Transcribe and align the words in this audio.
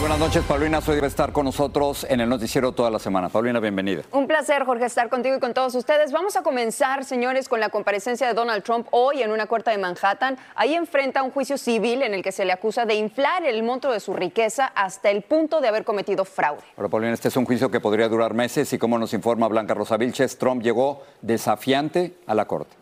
Buenas 0.00 0.20
noches, 0.20 0.44
Paulina. 0.44 0.78
Hoy 0.78 0.94
debe 0.94 1.08
estar 1.08 1.32
con 1.32 1.44
nosotros 1.44 2.06
en 2.08 2.20
el 2.20 2.28
noticiero 2.28 2.70
toda 2.70 2.88
la 2.88 3.00
semana. 3.00 3.28
Paulina, 3.28 3.58
bienvenida. 3.58 4.02
Un 4.12 4.28
placer, 4.28 4.64
Jorge, 4.64 4.84
estar 4.84 5.08
contigo 5.08 5.36
y 5.36 5.40
con 5.40 5.54
todos 5.54 5.74
ustedes. 5.74 6.12
Vamos 6.12 6.36
a 6.36 6.42
comenzar, 6.42 7.04
señores, 7.04 7.48
con 7.48 7.58
la 7.58 7.68
comparecencia 7.68 8.28
de 8.28 8.32
Donald 8.32 8.62
Trump 8.62 8.86
hoy 8.92 9.22
en 9.22 9.32
una 9.32 9.46
corte 9.46 9.72
de 9.72 9.78
Manhattan. 9.78 10.38
Ahí 10.54 10.74
enfrenta 10.74 11.24
un 11.24 11.32
juicio 11.32 11.58
civil 11.58 12.02
en 12.02 12.14
el 12.14 12.22
que 12.22 12.30
se 12.30 12.44
le 12.44 12.52
acusa 12.52 12.86
de 12.86 12.94
inflar 12.94 13.44
el 13.44 13.64
monto 13.64 13.90
de 13.90 13.98
su 13.98 14.14
riqueza 14.14 14.66
hasta 14.66 15.10
el 15.10 15.22
punto 15.22 15.60
de 15.60 15.66
haber 15.66 15.84
cometido 15.84 16.24
fraude. 16.24 16.62
Ahora, 16.76 16.88
Paulina, 16.88 17.12
este 17.12 17.26
es 17.26 17.36
un 17.36 17.44
juicio 17.44 17.68
que 17.68 17.80
podría 17.80 18.08
durar 18.08 18.34
meses 18.34 18.72
y 18.72 18.78
como 18.78 18.98
nos 18.98 19.12
informa 19.14 19.48
Blanca 19.48 19.74
Rosa 19.74 19.96
Vilches, 19.96 20.38
Trump 20.38 20.62
llegó 20.62 21.02
desafiante 21.22 22.14
a 22.28 22.36
la 22.36 22.46
corte. 22.46 22.76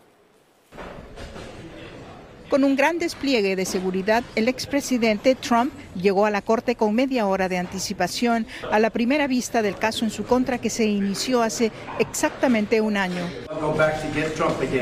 Con 2.49 2.63
un 2.63 2.77
gran 2.77 2.97
despliegue 2.97 3.57
de 3.57 3.65
seguridad, 3.65 4.23
el 4.35 4.47
expresidente 4.47 5.35
Trump 5.35 5.73
llegó 6.01 6.25
a 6.25 6.31
la 6.31 6.41
corte 6.41 6.75
con 6.75 6.95
media 6.95 7.27
hora 7.27 7.49
de 7.49 7.57
anticipación 7.57 8.47
a 8.71 8.79
la 8.79 8.89
primera 8.89 9.27
vista 9.27 9.61
del 9.61 9.75
caso 9.75 10.05
en 10.05 10.11
su 10.11 10.23
contra 10.23 10.57
que 10.57 10.69
se 10.69 10.85
inició 10.85 11.41
hace 11.41 11.73
exactamente 11.99 12.79
un 12.79 12.95
año. 12.95 13.23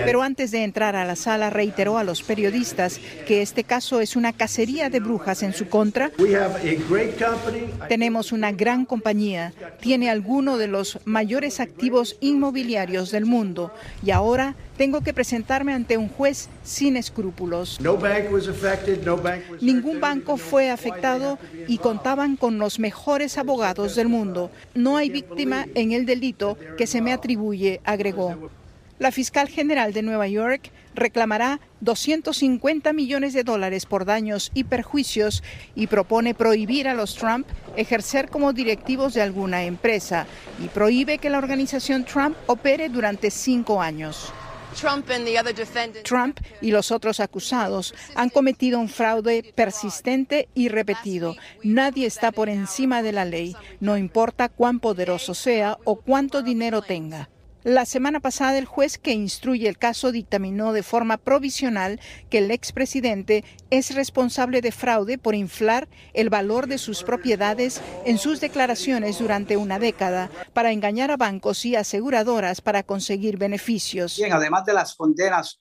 Pero 0.05 0.21
antes 0.21 0.51
de 0.51 0.63
entrar 0.63 0.95
a 0.95 1.05
la 1.05 1.15
sala 1.15 1.49
reiteró 1.49 1.97
a 1.97 2.03
los 2.03 2.21
periodistas 2.21 2.99
que 3.25 3.41
este 3.41 3.63
caso 3.63 3.99
es 3.99 4.15
una 4.15 4.31
cacería 4.31 4.91
de 4.91 4.99
brujas 4.99 5.41
en 5.41 5.53
su 5.53 5.67
contra. 5.67 6.11
Tenemos 7.87 8.31
una 8.31 8.51
gran 8.51 8.85
compañía, 8.85 9.53
tiene 9.81 10.11
alguno 10.11 10.57
de 10.57 10.67
los 10.67 10.99
mayores 11.05 11.59
activos 11.59 12.17
inmobiliarios 12.19 13.09
del 13.09 13.25
mundo 13.25 13.73
y 14.03 14.11
ahora 14.11 14.55
tengo 14.77 15.01
que 15.01 15.13
presentarme 15.13 15.73
ante 15.73 15.97
un 15.97 16.09
juez 16.09 16.49
sin 16.63 16.97
escrúpulos. 16.97 17.79
Ningún 19.61 20.01
banco 20.01 20.37
fue 20.37 20.69
afectado 20.69 21.39
y 21.67 21.77
contaban 21.77 22.35
con 22.35 22.57
los 22.57 22.79
mejores 22.79 23.37
abogados 23.37 23.95
del 23.95 24.09
mundo. 24.09 24.51
No 24.73 24.97
hay 24.97 25.09
víctima 25.09 25.65
en 25.75 25.91
el 25.91 26.05
delito 26.05 26.57
que 26.77 26.87
se 26.87 27.01
me 27.01 27.13
atribuye, 27.13 27.81
agregó. 27.83 28.49
La 28.97 29.11
fiscal 29.11 29.49
general 29.49 29.91
de 29.91 30.01
Nueva 30.03 30.27
York 30.27 30.71
reclamará 30.93 31.59
250 31.81 32.93
millones 32.93 33.33
de 33.33 33.43
dólares 33.43 33.85
por 33.85 34.05
daños 34.05 34.51
y 34.53 34.63
perjuicios 34.63 35.43
y 35.75 35.87
propone 35.87 36.33
prohibir 36.33 36.87
a 36.87 36.93
los 36.93 37.15
Trump 37.15 37.45
ejercer 37.75 38.29
como 38.29 38.53
directivos 38.53 39.13
de 39.13 39.21
alguna 39.21 39.65
empresa 39.65 40.27
y 40.63 40.69
prohíbe 40.69 41.17
que 41.17 41.29
la 41.29 41.39
organización 41.39 42.05
Trump 42.05 42.37
opere 42.47 42.87
durante 42.87 43.31
cinco 43.31 43.81
años. 43.81 44.31
Trump 46.03 46.39
y 46.61 46.71
los 46.71 46.91
otros 46.91 47.19
acusados 47.19 47.93
han 48.15 48.29
cometido 48.29 48.79
un 48.79 48.89
fraude 48.89 49.53
persistente 49.55 50.49
y 50.53 50.69
repetido. 50.69 51.35
Nadie 51.63 52.05
está 52.05 52.31
por 52.31 52.49
encima 52.49 53.01
de 53.01 53.11
la 53.11 53.25
ley, 53.25 53.55
no 53.79 53.97
importa 53.97 54.49
cuán 54.49 54.79
poderoso 54.79 55.33
sea 55.33 55.77
o 55.83 55.95
cuánto 55.95 56.41
dinero 56.41 56.81
tenga. 56.81 57.29
La 57.65 57.87
semana 57.87 58.19
pasada 58.19 58.59
el 58.59 58.65
juez 58.65 58.99
que 58.99 59.11
instruye 59.11 59.67
el 59.67 59.79
caso 59.79 60.11
dictaminó 60.11 60.71
de 60.71 60.83
forma 60.83 61.17
provisional 61.17 61.99
que 62.29 62.37
el 62.37 62.51
expresidente 62.51 63.43
es 63.71 63.95
responsable 63.95 64.61
de 64.61 64.71
fraude 64.71 65.17
por 65.17 65.33
inflar 65.33 65.87
el 66.13 66.29
valor 66.29 66.67
de 66.67 66.77
sus 66.77 67.01
propiedades 67.01 67.81
en 68.05 68.19
sus 68.19 68.39
declaraciones 68.39 69.17
durante 69.17 69.57
una 69.57 69.79
década 69.79 70.29
para 70.53 70.73
engañar 70.73 71.09
a 71.09 71.17
bancos 71.17 71.65
y 71.65 71.75
aseguradoras 71.75 72.61
para 72.61 72.83
conseguir 72.83 73.39
beneficios. 73.39 74.15
Bien, 74.15 74.33
además 74.33 74.63
de 74.65 74.73
las 74.73 74.93
condenas 74.93 75.59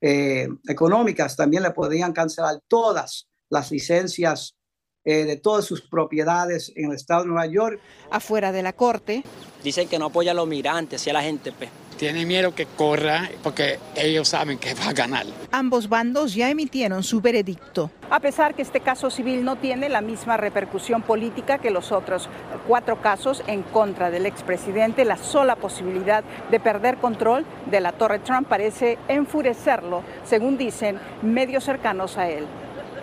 eh, 0.00 0.46
económicas, 0.68 1.34
también 1.34 1.64
le 1.64 1.72
podrían 1.72 2.12
cancelar 2.12 2.60
todas 2.68 3.28
las 3.48 3.72
licencias 3.72 4.56
eh, 5.04 5.24
de 5.24 5.36
todas 5.36 5.64
sus 5.64 5.80
propiedades 5.82 6.72
en 6.76 6.90
el 6.90 6.96
estado 6.96 7.22
de 7.22 7.28
Nueva 7.28 7.46
York. 7.46 7.80
Afuera 8.10 8.52
de 8.52 8.62
la 8.62 8.72
corte, 8.72 9.24
Dicen 9.62 9.88
que 9.88 9.98
no 9.98 10.06
apoya 10.06 10.30
a 10.30 10.34
los 10.34 10.46
migrantes 10.46 11.06
y 11.06 11.10
a 11.10 11.12
la 11.12 11.22
gente. 11.22 11.52
Pues. 11.52 11.68
Tienen 11.98 12.26
miedo 12.26 12.54
que 12.54 12.64
corra 12.64 13.28
porque 13.42 13.78
ellos 13.94 14.28
saben 14.28 14.56
que 14.56 14.72
va 14.72 14.88
a 14.88 14.92
ganar. 14.94 15.26
ambos 15.52 15.86
bandos 15.86 16.34
ya 16.34 16.48
emitieron 16.48 17.02
su 17.02 17.20
veredicto. 17.20 17.90
A 18.08 18.20
pesar 18.20 18.54
que 18.54 18.62
este 18.62 18.80
caso 18.80 19.10
civil 19.10 19.44
no 19.44 19.56
tiene 19.56 19.90
la 19.90 20.00
misma 20.00 20.38
repercusión 20.38 21.02
política 21.02 21.58
que 21.58 21.70
los 21.70 21.92
otros 21.92 22.30
cuatro 22.66 23.02
casos 23.02 23.42
en 23.46 23.62
contra 23.62 24.10
del 24.10 24.24
expresidente, 24.24 25.04
la 25.04 25.18
sola 25.18 25.56
posibilidad 25.56 26.24
de 26.50 26.58
perder 26.58 26.96
control 26.96 27.44
de 27.70 27.80
la 27.80 27.92
Torre 27.92 28.20
Trump 28.20 28.48
parece 28.48 28.96
enfurecerlo, 29.08 30.02
según 30.24 30.56
dicen 30.56 30.98
medios 31.20 31.64
cercanos 31.64 32.16
a 32.16 32.30
él. 32.30 32.46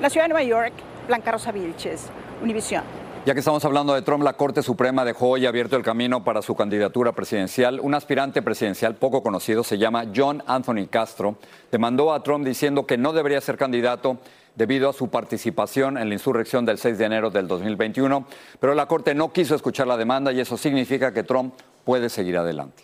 La 0.01 0.09
ciudad 0.09 0.25
de 0.25 0.29
Nueva 0.29 0.43
York, 0.43 0.73
Blanca 1.07 1.31
Rosa 1.31 1.51
Vilches, 1.51 2.07
Univisión. 2.43 2.83
Ya 3.25 3.33
que 3.33 3.39
estamos 3.39 3.65
hablando 3.65 3.93
de 3.93 4.01
Trump, 4.01 4.23
la 4.23 4.33
Corte 4.33 4.61
Suprema 4.61 5.03
dejó 5.03 5.29
hoy 5.29 5.45
abierto 5.45 5.75
el 5.75 5.83
camino 5.83 6.23
para 6.23 6.41
su 6.41 6.55
candidatura 6.55 7.11
presidencial. 7.11 7.79
Un 7.81 7.93
aspirante 7.93 8.41
presidencial 8.41 8.95
poco 8.95 9.21
conocido, 9.21 9.63
se 9.63 9.77
llama 9.77 10.05
John 10.15 10.43
Anthony 10.47 10.87
Castro, 10.89 11.37
demandó 11.71 12.13
a 12.13 12.23
Trump 12.23 12.45
diciendo 12.45 12.85
que 12.85 12.97
no 12.97 13.11
debería 13.11 13.41
ser 13.41 13.57
candidato 13.57 14.17
debido 14.55 14.89
a 14.89 14.93
su 14.93 15.09
participación 15.09 15.97
en 15.97 16.07
la 16.09 16.15
insurrección 16.15 16.65
del 16.65 16.77
6 16.77 16.97
de 16.97 17.05
enero 17.05 17.29
del 17.29 17.47
2021, 17.47 18.25
pero 18.59 18.73
la 18.73 18.87
Corte 18.87 19.13
no 19.13 19.31
quiso 19.33 19.55
escuchar 19.55 19.87
la 19.87 19.97
demanda 19.97 20.31
y 20.31 20.39
eso 20.39 20.57
significa 20.57 21.13
que 21.13 21.23
Trump 21.23 21.53
puede 21.83 22.09
seguir 22.09 22.37
adelante. 22.37 22.83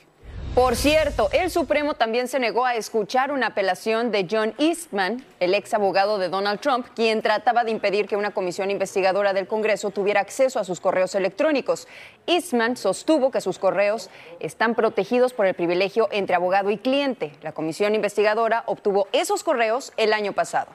Por 0.55 0.75
cierto, 0.75 1.29
el 1.31 1.49
Supremo 1.49 1.95
también 1.95 2.27
se 2.27 2.37
negó 2.37 2.63
a 2.63 2.75
escuchar 2.75 3.31
una 3.31 3.47
apelación 3.47 4.11
de 4.11 4.27
John 4.29 4.53
Eastman, 4.59 5.25
el 5.39 5.55
ex 5.55 5.73
abogado 5.73 6.19
de 6.19 6.29
Donald 6.29 6.59
Trump, 6.59 6.85
quien 6.95 7.23
trataba 7.23 7.63
de 7.63 7.71
impedir 7.71 8.07
que 8.07 8.17
una 8.17 8.35
comisión 8.35 8.69
investigadora 8.69 9.33
del 9.33 9.47
Congreso 9.47 9.89
tuviera 9.89 10.21
acceso 10.21 10.59
a 10.59 10.63
sus 10.63 10.79
correos 10.79 11.15
electrónicos. 11.15 11.87
Eastman 12.27 12.77
sostuvo 12.77 13.31
que 13.31 13.41
sus 13.41 13.57
correos 13.57 14.11
están 14.39 14.75
protegidos 14.75 15.33
por 15.33 15.47
el 15.47 15.55
privilegio 15.55 16.07
entre 16.11 16.35
abogado 16.35 16.69
y 16.69 16.77
cliente. 16.77 17.31
La 17.41 17.53
comisión 17.53 17.95
investigadora 17.95 18.61
obtuvo 18.67 19.07
esos 19.11 19.43
correos 19.43 19.91
el 19.97 20.13
año 20.13 20.33
pasado. 20.33 20.67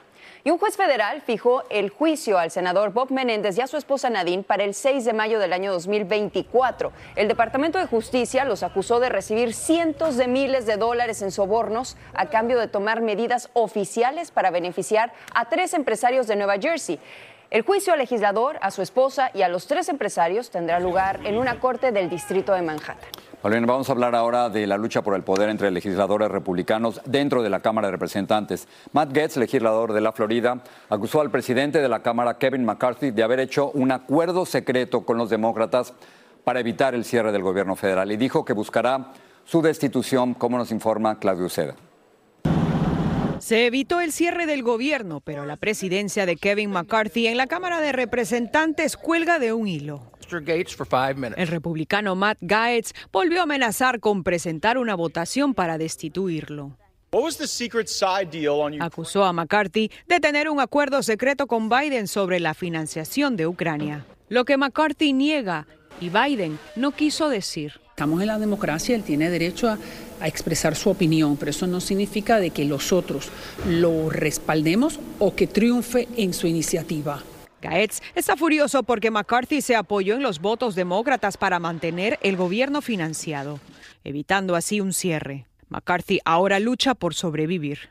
Y 0.45 0.51
un 0.51 0.59
juez 0.59 0.77
federal 0.77 1.21
fijó 1.21 1.65
el 1.69 1.91
juicio 1.91 2.39
al 2.39 2.51
senador 2.51 2.93
Bob 2.93 3.11
Menéndez 3.11 3.59
y 3.59 3.61
a 3.61 3.67
su 3.67 3.77
esposa 3.77 4.09
Nadine 4.09 4.45
para 4.45 4.65
el 4.65 4.75
6 4.75 5.05
de 5.05 5.13
mayo 5.13 5.41
del 5.41 5.53
año 5.53 5.73
2024. 5.73 6.93
El 7.17 7.29
Departamento 7.29 7.79
de 7.79 7.87
Justicia 7.87 8.45
los 8.45 8.63
acusó 8.63 9.01
de 9.01 9.09
recibir 9.09 9.53
cientos 9.53 10.17
de 10.17 10.29
miles 10.29 10.65
de 10.67 10.77
dólares 10.77 11.23
en 11.23 11.33
sobornos 11.33 11.97
a 12.15 12.27
cambio 12.27 12.59
de 12.59 12.69
tomar 12.69 13.01
medidas 13.01 13.51
oficiales 13.53 14.31
para 14.31 14.51
beneficiar 14.51 15.13
a 15.35 15.49
tres 15.49 15.75
empresarios 15.75 16.27
de 16.29 16.37
Nueva 16.37 16.59
Jersey. 16.59 17.01
El 17.51 17.63
juicio 17.63 17.95
al 17.95 17.99
legislador, 17.99 18.59
a 18.61 18.71
su 18.71 18.83
esposa 18.83 19.31
y 19.33 19.43
a 19.43 19.49
los 19.49 19.67
tres 19.67 19.89
empresarios 19.89 20.51
tendrá 20.51 20.79
lugar 20.81 21.21
en 21.25 21.39
una 21.39 21.59
corte 21.59 21.93
del 21.93 22.11
distrito 22.11 22.53
de 22.53 22.63
Manhattan. 22.63 23.11
Paulina, 23.41 23.67
vamos 23.67 23.89
a 23.89 23.93
hablar 23.93 24.17
ahora 24.17 24.51
de 24.51 24.67
la 24.67 24.77
lucha 24.77 25.03
por 25.03 25.15
el 25.15 25.23
poder 25.23 25.49
entre 25.49 25.71
legisladores 25.71 26.29
republicanos 26.29 27.01
dentro 27.05 27.41
de 27.41 27.49
la 27.49 27.61
Cámara 27.61 27.87
de 27.87 27.93
Representantes. 27.93 28.67
Matt 28.93 29.13
Gaetz, 29.13 29.37
legislador 29.37 29.93
de 29.93 30.01
la 30.01 30.11
Florida, 30.11 30.61
acusó 30.89 31.21
al 31.21 31.31
presidente 31.31 31.81
de 31.81 31.89
la 31.89 32.03
Cámara, 32.03 32.37
Kevin 32.37 32.65
McCarthy, 32.65 33.13
de 33.13 33.23
haber 33.23 33.39
hecho 33.39 33.71
un 33.71 33.93
acuerdo 33.93 34.45
secreto 34.45 35.07
con 35.07 35.19
los 35.19 35.31
demócratas 35.31 35.95
para 36.43 36.59
evitar 36.59 36.97
el 36.97 37.05
cierre 37.05 37.31
del 37.31 37.45
gobierno 37.45 37.77
federal 37.77 38.11
y 38.11 38.17
dijo 38.17 38.45
que 38.45 38.55
buscará 38.55 39.13
su 39.45 39.63
destitución, 39.63 40.35
como 40.35 40.59
nos 40.59 40.73
informa 40.73 41.21
Claudio 41.21 41.49
Seda. 41.49 41.77
Se 43.49 43.65
evitó 43.65 44.03
el 44.03 44.13
cierre 44.13 44.45
del 44.45 44.63
gobierno, 44.63 45.21
pero 45.21 45.47
la 45.47 45.57
presidencia 45.57 46.27
de 46.27 46.37
Kevin 46.37 46.71
McCarthy 46.71 47.29
en 47.29 47.39
la 47.39 47.47
Cámara 47.47 47.81
de 47.81 47.93
Representantes 47.93 48.99
cuelga 48.99 49.39
de 49.39 49.55
un 49.55 49.67
hilo. 49.67 50.13
El 51.35 51.47
republicano 51.47 52.15
Matt 52.15 52.37
Gaetz 52.43 52.93
volvió 53.11 53.41
a 53.41 53.45
amenazar 53.45 54.01
con 54.01 54.23
presentar 54.23 54.77
una 54.77 54.95
votación 54.95 55.55
para 55.55 55.79
destituirlo. 55.79 56.77
Acusó 58.81 59.25
a 59.25 59.33
McCarthy 59.33 59.91
de 60.07 60.21
tener 60.21 60.51
un 60.51 60.61
acuerdo 60.61 61.03
secreto 61.03 61.47
con 61.47 61.71
Biden 61.71 62.07
sobre 62.07 62.41
la 62.41 62.53
financiación 62.53 63.35
de 63.37 63.47
Ucrania. 63.47 64.05
Lo 64.29 64.45
que 64.45 64.59
McCarthy 64.59 65.15
niega 65.15 65.67
y 66.01 66.09
Biden 66.09 66.59
no 66.77 66.93
quiso 66.93 67.29
decir. 67.29 67.81
Estamos 67.91 68.21
en 68.21 68.29
la 68.29 68.39
democracia, 68.39 68.95
él 68.95 69.03
tiene 69.03 69.29
derecho 69.29 69.69
a, 69.69 69.79
a, 70.21 70.29
expresar 70.29 70.77
su 70.77 70.91
opinión, 70.91 71.37
pero 71.37 71.51
eso 71.51 71.67
no 71.67 71.81
significa 71.81 72.39
de 72.39 72.51
que 72.51 72.65
los 72.65 72.93
otros 72.93 73.31
lo 73.67 74.09
respaldemos 74.09 75.01
o 75.19 75.35
que 75.35 75.49
triunfe 75.49 76.07
en 76.17 76.33
su 76.33 76.47
iniciativa. 76.47 77.23
Gaetz 77.61 78.01
está 78.15 78.37
furioso 78.37 78.85
porque 78.85 79.11
McCarthy 79.11 79.61
se 79.63 79.75
apoyó 79.75 80.15
en 80.15 80.23
los 80.23 80.39
votos 80.39 80.77
demócratas 80.77 81.37
para 81.37 81.59
mantener 81.59 82.19
el 82.23 82.37
gobierno 82.37 82.83
financiado, 82.83 83.59
evitando 84.05 84.55
así 84.55 84.81
un 84.81 84.93
cierre. 84.93 85.48
McCarthy 85.69 86.21
ahora 86.25 86.61
lucha 86.61 86.95
por 86.95 87.15
sobrevivir. 87.15 87.91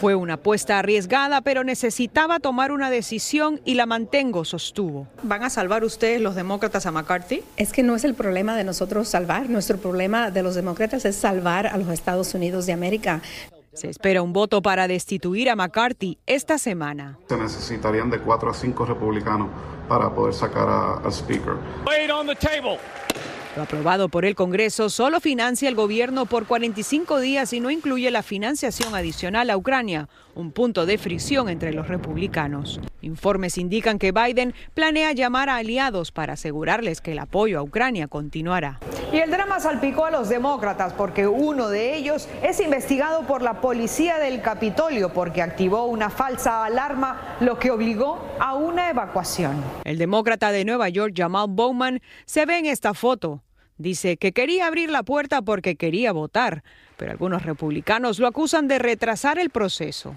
Fue 0.00 0.14
una 0.14 0.34
apuesta 0.34 0.78
arriesgada, 0.78 1.40
pero 1.42 1.64
necesitaba 1.64 2.40
tomar 2.40 2.72
una 2.72 2.90
decisión 2.90 3.60
y 3.64 3.74
la 3.74 3.86
mantengo, 3.86 4.44
sostuvo. 4.44 5.06
¿Van 5.22 5.44
a 5.44 5.50
salvar 5.50 5.84
ustedes 5.84 6.20
los 6.20 6.34
demócratas 6.34 6.86
a 6.86 6.90
McCarthy? 6.90 7.42
Es 7.56 7.72
que 7.72 7.82
no 7.82 7.94
es 7.94 8.04
el 8.04 8.14
problema 8.14 8.56
de 8.56 8.64
nosotros 8.64 9.08
salvar. 9.08 9.50
Nuestro 9.50 9.76
problema 9.78 10.30
de 10.30 10.42
los 10.42 10.54
demócratas 10.54 11.04
es 11.04 11.16
salvar 11.16 11.66
a 11.66 11.76
los 11.76 11.88
Estados 11.88 12.34
Unidos 12.34 12.66
de 12.66 12.72
América. 12.72 13.20
Se 13.74 13.90
espera 13.90 14.22
un 14.22 14.32
voto 14.32 14.62
para 14.62 14.88
destituir 14.88 15.50
a 15.50 15.56
McCarthy 15.56 16.18
esta 16.24 16.56
semana. 16.56 17.18
Se 17.28 17.36
necesitarían 17.36 18.08
de 18.08 18.18
cuatro 18.18 18.50
a 18.50 18.54
cinco 18.54 18.86
republicanos 18.86 19.50
para 19.86 20.14
poder 20.14 20.32
sacar 20.32 20.66
al 21.04 21.12
speaker. 21.12 21.56
Lo 23.56 23.62
aprobado 23.62 24.10
por 24.10 24.26
el 24.26 24.34
Congreso 24.34 24.90
solo 24.90 25.18
financia 25.18 25.66
el 25.70 25.74
gobierno 25.74 26.26
por 26.26 26.46
45 26.46 27.20
días 27.20 27.54
y 27.54 27.60
no 27.60 27.70
incluye 27.70 28.10
la 28.10 28.22
financiación 28.22 28.94
adicional 28.94 29.48
a 29.48 29.56
Ucrania, 29.56 30.10
un 30.34 30.52
punto 30.52 30.84
de 30.84 30.98
fricción 30.98 31.48
entre 31.48 31.72
los 31.72 31.88
republicanos. 31.88 32.78
Informes 33.00 33.56
indican 33.56 33.98
que 33.98 34.12
Biden 34.12 34.52
planea 34.74 35.12
llamar 35.12 35.48
a 35.48 35.56
aliados 35.56 36.12
para 36.12 36.34
asegurarles 36.34 37.00
que 37.00 37.12
el 37.12 37.18
apoyo 37.18 37.58
a 37.58 37.62
Ucrania 37.62 38.08
continuará. 38.08 38.78
Y 39.10 39.20
el 39.20 39.30
drama 39.30 39.58
salpicó 39.58 40.04
a 40.04 40.10
los 40.10 40.28
demócratas 40.28 40.92
porque 40.92 41.26
uno 41.26 41.70
de 41.70 41.96
ellos 41.96 42.28
es 42.42 42.60
investigado 42.60 43.22
por 43.26 43.40
la 43.40 43.62
policía 43.62 44.18
del 44.18 44.42
Capitolio 44.42 45.14
porque 45.14 45.40
activó 45.40 45.86
una 45.86 46.10
falsa 46.10 46.66
alarma, 46.66 47.38
lo 47.40 47.58
que 47.58 47.70
obligó 47.70 48.20
a 48.38 48.54
una 48.54 48.90
evacuación. 48.90 49.64
El 49.84 49.96
demócrata 49.96 50.52
de 50.52 50.66
Nueva 50.66 50.90
York, 50.90 51.14
Jamal 51.16 51.46
Bowman, 51.48 52.02
se 52.26 52.44
ve 52.44 52.58
en 52.58 52.66
esta 52.66 52.92
foto. 52.92 53.45
Dice 53.78 54.16
que 54.16 54.32
quería 54.32 54.66
abrir 54.66 54.90
la 54.90 55.02
puerta 55.02 55.42
porque 55.42 55.76
quería 55.76 56.12
votar, 56.12 56.62
pero 56.96 57.10
algunos 57.12 57.42
republicanos 57.42 58.18
lo 58.18 58.26
acusan 58.26 58.68
de 58.68 58.78
retrasar 58.78 59.38
el 59.38 59.50
proceso. 59.50 60.14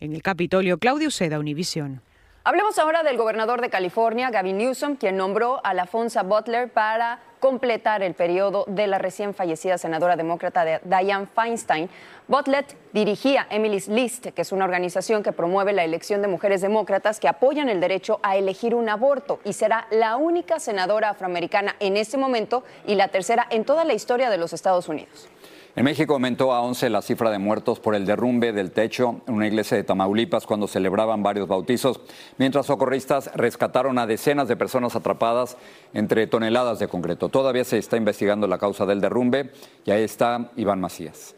En 0.00 0.14
el 0.14 0.22
Capitolio, 0.22 0.78
Claudio 0.78 1.10
Seda, 1.10 1.38
Univisión. 1.38 2.02
Hablemos 2.44 2.78
ahora 2.78 3.02
del 3.02 3.16
gobernador 3.16 3.60
de 3.60 3.70
California, 3.70 4.30
Gavin 4.30 4.58
Newsom, 4.58 4.96
quien 4.96 5.16
nombró 5.16 5.64
a 5.64 5.74
Lafonza 5.74 6.22
Butler 6.22 6.70
para 6.72 7.20
completar 7.40 8.02
el 8.02 8.14
periodo 8.14 8.64
de 8.68 8.86
la 8.86 8.98
recién 8.98 9.34
fallecida 9.34 9.78
senadora 9.78 10.14
demócrata 10.16 10.80
Dianne 10.84 11.26
Feinstein. 11.26 11.90
Butler 12.28 12.64
dirigía 12.92 13.46
Emily's 13.50 13.88
List, 13.88 14.28
que 14.28 14.42
es 14.42 14.52
una 14.52 14.64
organización 14.64 15.22
que 15.22 15.32
promueve 15.32 15.72
la 15.72 15.82
elección 15.82 16.22
de 16.22 16.28
mujeres 16.28 16.60
demócratas 16.60 17.18
que 17.18 17.26
apoyan 17.26 17.68
el 17.68 17.80
derecho 17.80 18.20
a 18.22 18.36
elegir 18.36 18.74
un 18.74 18.88
aborto 18.88 19.40
y 19.44 19.54
será 19.54 19.88
la 19.90 20.16
única 20.16 20.60
senadora 20.60 21.10
afroamericana 21.10 21.74
en 21.80 21.96
este 21.96 22.18
momento 22.18 22.62
y 22.86 22.94
la 22.94 23.08
tercera 23.08 23.46
en 23.50 23.64
toda 23.64 23.84
la 23.84 23.94
historia 23.94 24.30
de 24.30 24.36
los 24.36 24.52
Estados 24.52 24.88
Unidos. 24.88 25.28
En 25.76 25.84
México 25.84 26.14
aumentó 26.14 26.52
a 26.52 26.62
11 26.62 26.90
la 26.90 27.00
cifra 27.00 27.30
de 27.30 27.38
muertos 27.38 27.78
por 27.78 27.94
el 27.94 28.04
derrumbe 28.04 28.52
del 28.52 28.72
techo 28.72 29.22
en 29.28 29.34
una 29.34 29.46
iglesia 29.46 29.76
de 29.76 29.84
Tamaulipas 29.84 30.44
cuando 30.44 30.66
celebraban 30.66 31.22
varios 31.22 31.46
bautizos, 31.46 32.00
mientras 32.38 32.66
socorristas 32.66 33.30
rescataron 33.36 33.96
a 33.98 34.06
decenas 34.06 34.48
de 34.48 34.56
personas 34.56 34.96
atrapadas 34.96 35.56
entre 35.94 36.26
toneladas 36.26 36.80
de 36.80 36.88
concreto. 36.88 37.28
Todavía 37.28 37.64
se 37.64 37.78
está 37.78 37.96
investigando 37.96 38.48
la 38.48 38.58
causa 38.58 38.84
del 38.84 39.00
derrumbe 39.00 39.52
y 39.84 39.92
ahí 39.92 40.02
está 40.02 40.50
Iván 40.56 40.80
Macías. 40.80 41.36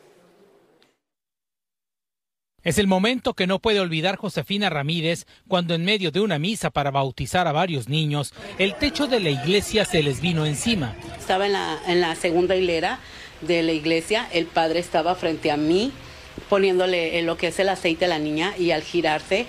Es 2.62 2.78
el 2.78 2.86
momento 2.86 3.34
que 3.34 3.48
no 3.48 3.58
puede 3.58 3.80
olvidar 3.80 4.16
Josefina 4.16 4.70
Ramírez 4.70 5.26
cuando 5.48 5.74
en 5.74 5.84
medio 5.84 6.12
de 6.12 6.20
una 6.20 6.38
misa 6.38 6.70
para 6.70 6.92
bautizar 6.92 7.48
a 7.48 7.52
varios 7.52 7.88
niños, 7.88 8.32
el 8.58 8.76
techo 8.76 9.08
de 9.08 9.18
la 9.18 9.30
iglesia 9.30 9.84
se 9.84 10.02
les 10.02 10.20
vino 10.20 10.46
encima. 10.46 10.94
Estaba 11.18 11.46
en 11.46 11.54
la, 11.54 11.78
en 11.88 12.00
la 12.00 12.14
segunda 12.14 12.54
hilera 12.54 13.00
de 13.42 13.62
la 13.62 13.72
iglesia, 13.72 14.28
el 14.32 14.46
padre 14.46 14.80
estaba 14.80 15.14
frente 15.14 15.50
a 15.50 15.56
mí 15.56 15.92
poniéndole 16.48 17.20
lo 17.22 17.36
que 17.36 17.48
es 17.48 17.58
el 17.58 17.68
aceite 17.68 18.06
a 18.06 18.08
la 18.08 18.18
niña 18.18 18.54
y 18.58 18.70
al 18.70 18.82
girarse 18.82 19.46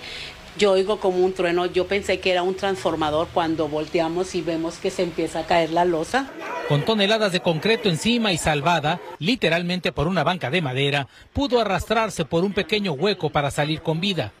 yo 0.56 0.72
oigo 0.72 1.00
como 1.00 1.18
un 1.18 1.32
trueno, 1.32 1.66
yo 1.66 1.88
pensé 1.88 2.20
que 2.20 2.30
era 2.30 2.42
un 2.42 2.54
transformador 2.54 3.28
cuando 3.34 3.68
volteamos 3.68 4.36
y 4.36 4.42
vemos 4.42 4.76
que 4.76 4.90
se 4.90 5.02
empieza 5.02 5.40
a 5.40 5.46
caer 5.46 5.70
la 5.70 5.84
losa. 5.84 6.30
Con 6.68 6.84
toneladas 6.84 7.32
de 7.32 7.40
concreto 7.40 7.88
encima 7.88 8.32
y 8.32 8.38
salvada, 8.38 9.00
literalmente 9.18 9.90
por 9.90 10.06
una 10.06 10.22
banca 10.22 10.50
de 10.50 10.62
madera, 10.62 11.08
pudo 11.32 11.60
arrastrarse 11.60 12.24
por 12.24 12.44
un 12.44 12.52
pequeño 12.52 12.92
hueco 12.92 13.30
para 13.30 13.50
salir 13.50 13.82
con 13.82 14.00
vida. 14.00 14.32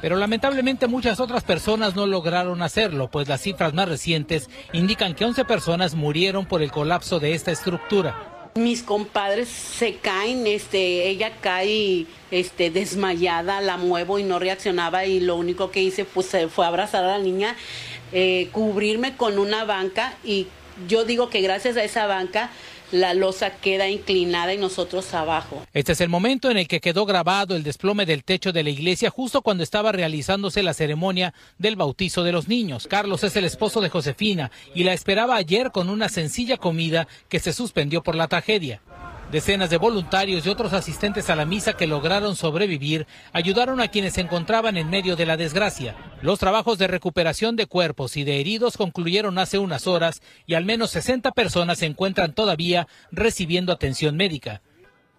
Pero 0.00 0.16
lamentablemente 0.16 0.86
muchas 0.86 1.18
otras 1.18 1.42
personas 1.42 1.96
no 1.96 2.06
lograron 2.06 2.62
hacerlo, 2.62 3.10
pues 3.10 3.28
las 3.28 3.42
cifras 3.42 3.74
más 3.74 3.88
recientes 3.88 4.48
indican 4.72 5.14
que 5.14 5.24
11 5.24 5.44
personas 5.44 5.94
murieron 5.94 6.46
por 6.46 6.62
el 6.62 6.70
colapso 6.70 7.18
de 7.18 7.34
esta 7.34 7.50
estructura 7.50 8.39
mis 8.54 8.82
compadres 8.82 9.48
se 9.48 9.96
caen, 9.96 10.46
este, 10.46 11.08
ella 11.08 11.32
cae 11.40 12.06
este, 12.30 12.70
desmayada, 12.70 13.60
la 13.60 13.76
muevo 13.76 14.18
y 14.18 14.24
no 14.24 14.38
reaccionaba 14.38 15.06
y 15.06 15.20
lo 15.20 15.36
único 15.36 15.70
que 15.70 15.82
hice 15.82 16.04
pues, 16.04 16.36
fue 16.52 16.66
abrazar 16.66 17.04
a 17.04 17.18
la 17.18 17.18
niña, 17.18 17.56
eh, 18.12 18.48
cubrirme 18.52 19.16
con 19.16 19.38
una 19.38 19.64
banca 19.64 20.14
y 20.24 20.48
yo 20.88 21.04
digo 21.04 21.30
que 21.30 21.40
gracias 21.40 21.76
a 21.76 21.84
esa 21.84 22.06
banca 22.06 22.50
la 22.92 23.14
losa 23.14 23.50
queda 23.56 23.88
inclinada 23.88 24.54
y 24.54 24.58
nosotros 24.58 25.12
abajo. 25.14 25.64
Este 25.72 25.92
es 25.92 26.00
el 26.00 26.08
momento 26.08 26.50
en 26.50 26.58
el 26.58 26.68
que 26.68 26.80
quedó 26.80 27.06
grabado 27.06 27.56
el 27.56 27.62
desplome 27.62 28.06
del 28.06 28.24
techo 28.24 28.52
de 28.52 28.62
la 28.62 28.70
iglesia 28.70 29.10
justo 29.10 29.42
cuando 29.42 29.62
estaba 29.62 29.92
realizándose 29.92 30.62
la 30.62 30.74
ceremonia 30.74 31.34
del 31.58 31.76
bautizo 31.76 32.24
de 32.24 32.32
los 32.32 32.48
niños. 32.48 32.86
Carlos 32.88 33.24
es 33.24 33.36
el 33.36 33.44
esposo 33.44 33.80
de 33.80 33.88
Josefina 33.88 34.50
y 34.74 34.84
la 34.84 34.92
esperaba 34.92 35.36
ayer 35.36 35.70
con 35.70 35.88
una 35.88 36.08
sencilla 36.08 36.56
comida 36.56 37.06
que 37.28 37.40
se 37.40 37.52
suspendió 37.52 38.02
por 38.02 38.14
la 38.14 38.28
tragedia. 38.28 38.80
Decenas 39.30 39.70
de 39.70 39.76
voluntarios 39.76 40.44
y 40.44 40.48
otros 40.48 40.72
asistentes 40.72 41.30
a 41.30 41.36
la 41.36 41.44
misa 41.44 41.74
que 41.74 41.86
lograron 41.86 42.34
sobrevivir 42.34 43.06
ayudaron 43.32 43.80
a 43.80 43.86
quienes 43.86 44.14
se 44.14 44.22
encontraban 44.22 44.76
en 44.76 44.90
medio 44.90 45.14
de 45.14 45.24
la 45.24 45.36
desgracia. 45.36 45.94
Los 46.20 46.40
trabajos 46.40 46.78
de 46.78 46.88
recuperación 46.88 47.54
de 47.54 47.66
cuerpos 47.66 48.16
y 48.16 48.24
de 48.24 48.40
heridos 48.40 48.76
concluyeron 48.76 49.38
hace 49.38 49.58
unas 49.58 49.86
horas 49.86 50.20
y 50.46 50.54
al 50.54 50.64
menos 50.64 50.90
60 50.90 51.30
personas 51.30 51.78
se 51.78 51.86
encuentran 51.86 52.34
todavía 52.34 52.88
recibiendo 53.12 53.72
atención 53.72 54.16
médica. 54.16 54.62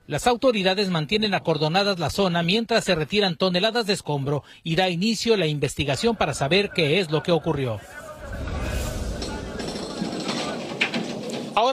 Las 0.07 0.27
autoridades 0.27 0.89
mantienen 0.89 1.33
acordonadas 1.33 1.97
la 1.97 2.09
zona 2.09 2.43
mientras 2.43 2.83
se 2.83 2.95
retiran 2.95 3.37
toneladas 3.37 3.85
de 3.85 3.93
escombro 3.93 4.43
y 4.61 4.75
da 4.75 4.89
inicio 4.89 5.37
la 5.37 5.47
investigación 5.47 6.17
para 6.17 6.33
saber 6.33 6.71
qué 6.75 6.99
es 6.99 7.11
lo 7.11 7.23
que 7.23 7.31
ocurrió. 7.31 7.79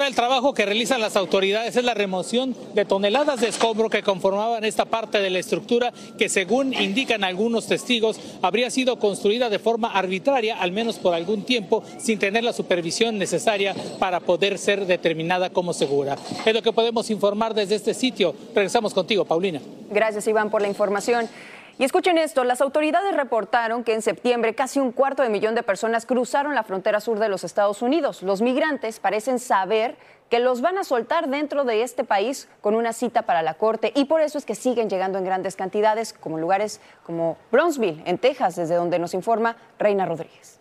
El 0.08 0.14
trabajo 0.14 0.54
que 0.54 0.64
realizan 0.64 1.02
las 1.02 1.16
autoridades 1.16 1.76
es 1.76 1.84
la 1.84 1.92
remoción 1.92 2.56
de 2.72 2.86
toneladas 2.86 3.42
de 3.42 3.48
escombro 3.48 3.90
que 3.90 4.02
conformaban 4.02 4.64
esta 4.64 4.86
parte 4.86 5.20
de 5.20 5.28
la 5.28 5.38
estructura 5.38 5.92
que 6.16 6.30
según 6.30 6.72
indican 6.72 7.24
algunos 7.24 7.66
testigos 7.66 8.18
habría 8.40 8.70
sido 8.70 8.98
construida 8.98 9.50
de 9.50 9.58
forma 9.58 9.92
arbitraria, 9.92 10.56
al 10.58 10.72
menos 10.72 10.96
por 10.96 11.12
algún 11.12 11.42
tiempo, 11.42 11.84
sin 11.98 12.18
tener 12.18 12.42
la 12.42 12.54
supervisión 12.54 13.18
necesaria 13.18 13.74
para 13.98 14.20
poder 14.20 14.56
ser 14.56 14.86
determinada 14.86 15.50
como 15.50 15.74
segura. 15.74 16.16
Es 16.46 16.54
lo 16.54 16.62
que 16.62 16.72
podemos 16.72 17.10
informar 17.10 17.52
desde 17.52 17.74
este 17.74 17.92
sitio. 17.92 18.34
Regresamos 18.54 18.94
contigo, 18.94 19.26
Paulina. 19.26 19.60
Gracias, 19.90 20.26
Iván, 20.26 20.48
por 20.48 20.62
la 20.62 20.68
información. 20.68 21.28
Y 21.78 21.84
escuchen 21.84 22.18
esto, 22.18 22.42
las 22.42 22.60
autoridades 22.60 23.16
reportaron 23.16 23.84
que 23.84 23.94
en 23.94 24.02
septiembre 24.02 24.56
casi 24.56 24.80
un 24.80 24.90
cuarto 24.90 25.22
de 25.22 25.28
millón 25.28 25.54
de 25.54 25.62
personas 25.62 26.06
cruzaron 26.06 26.56
la 26.56 26.64
frontera 26.64 27.00
sur 27.00 27.20
de 27.20 27.28
los 27.28 27.44
Estados 27.44 27.82
Unidos. 27.82 28.24
Los 28.24 28.42
migrantes 28.42 28.98
parecen 28.98 29.38
saber 29.38 29.96
que 30.28 30.40
los 30.40 30.60
van 30.60 30.76
a 30.76 30.82
soltar 30.82 31.28
dentro 31.28 31.62
de 31.62 31.82
este 31.82 32.02
país 32.02 32.48
con 32.62 32.74
una 32.74 32.92
cita 32.92 33.22
para 33.22 33.42
la 33.42 33.54
corte 33.54 33.92
y 33.94 34.06
por 34.06 34.20
eso 34.22 34.38
es 34.38 34.44
que 34.44 34.56
siguen 34.56 34.90
llegando 34.90 35.18
en 35.18 35.24
grandes 35.24 35.54
cantidades 35.54 36.12
como 36.12 36.38
lugares 36.38 36.80
como 37.04 37.38
Brownsville, 37.52 38.02
en 38.06 38.18
Texas, 38.18 38.56
desde 38.56 38.74
donde 38.74 38.98
nos 38.98 39.14
informa 39.14 39.56
Reina 39.78 40.04
Rodríguez. 40.04 40.58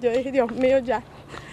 Yo 0.00 0.10
dije, 0.10 0.32
Dios 0.32 0.50
mío, 0.50 0.80
ya, 0.80 1.04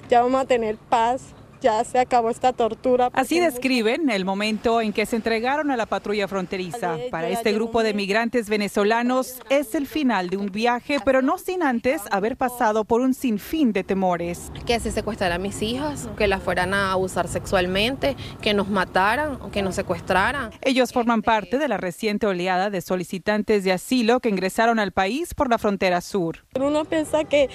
ya 0.10 0.24
vamos 0.24 0.41
a 0.41 0.45
tener 0.45 0.77
paz, 0.77 1.36
ya 1.62 1.84
se 1.84 2.00
acabó 2.00 2.30
esta 2.30 2.53
tortura. 2.53 3.10
Así 3.13 3.39
describen 3.39 4.10
el 4.10 4.25
momento 4.25 4.82
en 4.82 4.91
que 4.91 5.06
se 5.06 5.15
entregaron 5.15 5.72
a 5.72 5.77
la 5.77 5.86
patrulla 5.86 6.27
fronteriza. 6.27 6.98
Para 7.10 7.30
este 7.30 7.53
grupo 7.53 7.84
de 7.84 7.94
migrantes 7.94 8.50
venezolanos 8.50 9.39
es 9.50 9.75
el 9.75 9.88
final 9.88 10.30
de 10.30 10.38
un 10.38 10.48
viaje, 10.48 10.98
pero 11.06 11.22
no 11.22 11.38
sin 11.38 11.63
antes 11.63 12.01
haber 12.12 12.36
pasado 12.36 12.84
por 12.84 13.01
un 13.01 13.13
sinfín 13.13 13.72
de 13.72 13.84
temores. 13.84 14.51
Que 14.65 14.80
se 14.80 14.91
secuestraran 14.91 15.39
a 15.39 15.44
mis 15.44 15.62
hijas, 15.62 16.10
que 16.18 16.27
las 16.27 16.41
fueran 16.41 16.74
a 16.74 16.91
abusar 16.91 17.27
sexualmente, 17.27 18.15
que 18.41 18.53
nos 18.53 18.68
mataran, 18.68 19.51
que 19.51 19.62
nos 19.62 19.75
secuestraran. 19.75 20.51
Ellos 20.62 20.91
forman 20.91 21.22
parte 21.22 21.58
de 21.58 21.68
la 21.68 21.77
reciente 21.77 22.25
oleada 22.25 22.70
de 22.70 22.82
solicitantes 22.82 23.63
de 23.63 23.72
asilo 23.72 24.20
que 24.20 24.30
ingresaron 24.30 24.80
al 24.80 24.91
país 24.91 25.34
por 25.34 25.50
la 25.50 25.58
frontera 25.58 26.01
sur. 26.01 26.39
Uno 26.60 26.86
piensa 26.86 27.24
que 27.24 27.50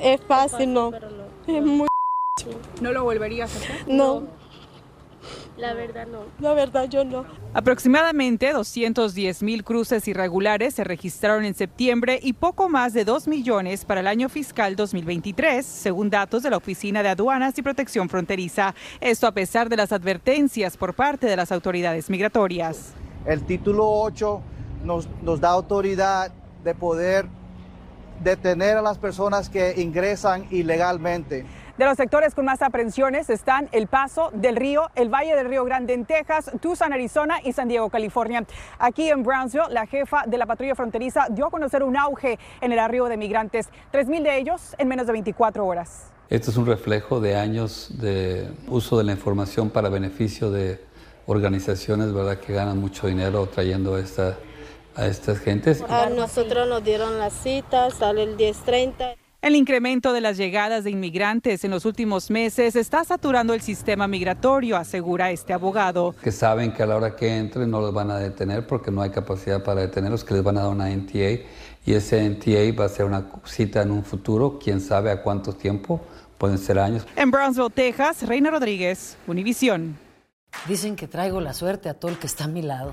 es 0.00 0.20
fácil, 0.22 0.72
no. 0.72 0.92
Es 1.46 1.64
muy... 1.64 1.88
¿No 2.80 2.92
lo 2.92 3.04
volverías 3.04 3.54
a 3.54 3.58
hacer? 3.58 3.88
No. 3.88 4.38
La 5.56 5.74
verdad 5.74 6.06
no. 6.06 6.20
La 6.38 6.54
verdad 6.54 6.88
yo 6.88 7.04
no. 7.04 7.24
Aproximadamente 7.52 8.52
210 8.52 9.42
mil 9.42 9.64
cruces 9.64 10.06
irregulares 10.06 10.74
se 10.74 10.84
registraron 10.84 11.44
en 11.44 11.54
septiembre 11.54 12.20
y 12.22 12.34
poco 12.34 12.68
más 12.68 12.92
de 12.92 13.04
2 13.04 13.26
millones 13.26 13.84
para 13.84 14.00
el 14.00 14.06
año 14.06 14.28
fiscal 14.28 14.76
2023, 14.76 15.66
según 15.66 16.10
datos 16.10 16.44
de 16.44 16.50
la 16.50 16.58
Oficina 16.58 17.02
de 17.02 17.08
Aduanas 17.08 17.58
y 17.58 17.62
Protección 17.62 18.08
Fronteriza. 18.08 18.74
Esto 19.00 19.26
a 19.26 19.32
pesar 19.32 19.68
de 19.68 19.76
las 19.76 19.90
advertencias 19.90 20.76
por 20.76 20.94
parte 20.94 21.26
de 21.26 21.36
las 21.36 21.50
autoridades 21.50 22.08
migratorias. 22.08 22.92
El 23.26 23.44
título 23.44 23.90
8 23.90 24.40
nos, 24.84 25.08
nos 25.22 25.40
da 25.40 25.50
autoridad 25.50 26.30
de 26.62 26.74
poder 26.76 27.26
detener 28.22 28.76
a 28.76 28.82
las 28.82 28.98
personas 28.98 29.48
que 29.48 29.74
ingresan 29.80 30.46
ilegalmente. 30.50 31.44
De 31.78 31.84
los 31.84 31.96
sectores 31.96 32.34
con 32.34 32.44
más 32.44 32.60
aprehensiones 32.60 33.30
están 33.30 33.68
El 33.70 33.86
Paso 33.86 34.30
del 34.34 34.56
Río, 34.56 34.90
el 34.96 35.08
Valle 35.08 35.36
del 35.36 35.48
Río 35.48 35.64
Grande 35.64 35.94
en 35.94 36.06
Texas, 36.06 36.50
Tucson, 36.60 36.92
Arizona 36.92 37.38
y 37.44 37.52
San 37.52 37.68
Diego, 37.68 37.88
California. 37.88 38.44
Aquí 38.80 39.08
en 39.08 39.22
Brownsville, 39.22 39.70
la 39.70 39.86
jefa 39.86 40.24
de 40.26 40.38
la 40.38 40.46
patrulla 40.46 40.74
fronteriza 40.74 41.28
dio 41.30 41.46
a 41.46 41.50
conocer 41.50 41.84
un 41.84 41.96
auge 41.96 42.36
en 42.60 42.72
el 42.72 42.80
arribo 42.80 43.08
de 43.08 43.16
migrantes, 43.16 43.68
3.000 43.92 44.22
de 44.24 44.38
ellos 44.38 44.74
en 44.76 44.88
menos 44.88 45.06
de 45.06 45.12
24 45.12 45.64
horas. 45.64 46.10
Esto 46.28 46.50
es 46.50 46.56
un 46.56 46.66
reflejo 46.66 47.20
de 47.20 47.36
años 47.36 47.92
de 48.00 48.50
uso 48.66 48.98
de 48.98 49.04
la 49.04 49.12
información 49.12 49.70
para 49.70 49.88
beneficio 49.88 50.50
de 50.50 50.84
organizaciones 51.26 52.12
¿verdad? 52.12 52.40
que 52.40 52.54
ganan 52.54 52.80
mucho 52.80 53.06
dinero 53.06 53.46
trayendo 53.46 53.96
esta, 53.98 54.36
a 54.96 55.06
estas 55.06 55.38
gentes. 55.38 55.84
A 55.88 56.10
nosotros 56.10 56.68
nos 56.68 56.82
dieron 56.82 57.20
la 57.20 57.30
cita, 57.30 57.88
sale 57.92 58.24
el 58.24 58.36
10.30. 58.36 59.27
El 59.40 59.54
incremento 59.54 60.12
de 60.12 60.20
las 60.20 60.36
llegadas 60.36 60.82
de 60.82 60.90
inmigrantes 60.90 61.62
en 61.62 61.70
los 61.70 61.84
últimos 61.84 62.28
meses 62.28 62.74
está 62.74 63.04
saturando 63.04 63.54
el 63.54 63.60
sistema 63.60 64.08
migratorio, 64.08 64.76
asegura 64.76 65.30
este 65.30 65.52
abogado. 65.52 66.12
Que 66.20 66.32
saben 66.32 66.72
que 66.72 66.82
a 66.82 66.86
la 66.86 66.96
hora 66.96 67.14
que 67.14 67.36
entren 67.36 67.70
no 67.70 67.80
los 67.80 67.94
van 67.94 68.10
a 68.10 68.18
detener 68.18 68.66
porque 68.66 68.90
no 68.90 69.00
hay 69.00 69.10
capacidad 69.10 69.62
para 69.62 69.82
detenerlos, 69.82 70.24
que 70.24 70.34
les 70.34 70.42
van 70.42 70.58
a 70.58 70.62
dar 70.62 70.70
una 70.70 70.88
NTA 70.90 71.46
y 71.86 71.94
ese 71.94 72.28
NTA 72.28 72.76
va 72.76 72.86
a 72.86 72.88
ser 72.88 73.06
una 73.06 73.26
cita 73.44 73.82
en 73.82 73.92
un 73.92 74.02
futuro, 74.02 74.58
quién 74.60 74.80
sabe 74.80 75.12
a 75.12 75.22
cuánto 75.22 75.52
tiempo, 75.52 76.00
pueden 76.36 76.58
ser 76.58 76.80
años. 76.80 77.06
En 77.14 77.30
Brownsville, 77.30 77.70
Texas, 77.70 78.26
Reina 78.26 78.50
Rodríguez, 78.50 79.16
Univisión. 79.28 79.98
Dicen 80.66 80.96
que 80.96 81.06
traigo 81.06 81.40
la 81.40 81.54
suerte 81.54 81.88
a 81.88 81.94
todo 81.94 82.10
el 82.10 82.18
que 82.18 82.26
está 82.26 82.44
a 82.44 82.48
mi 82.48 82.62
lado 82.62 82.92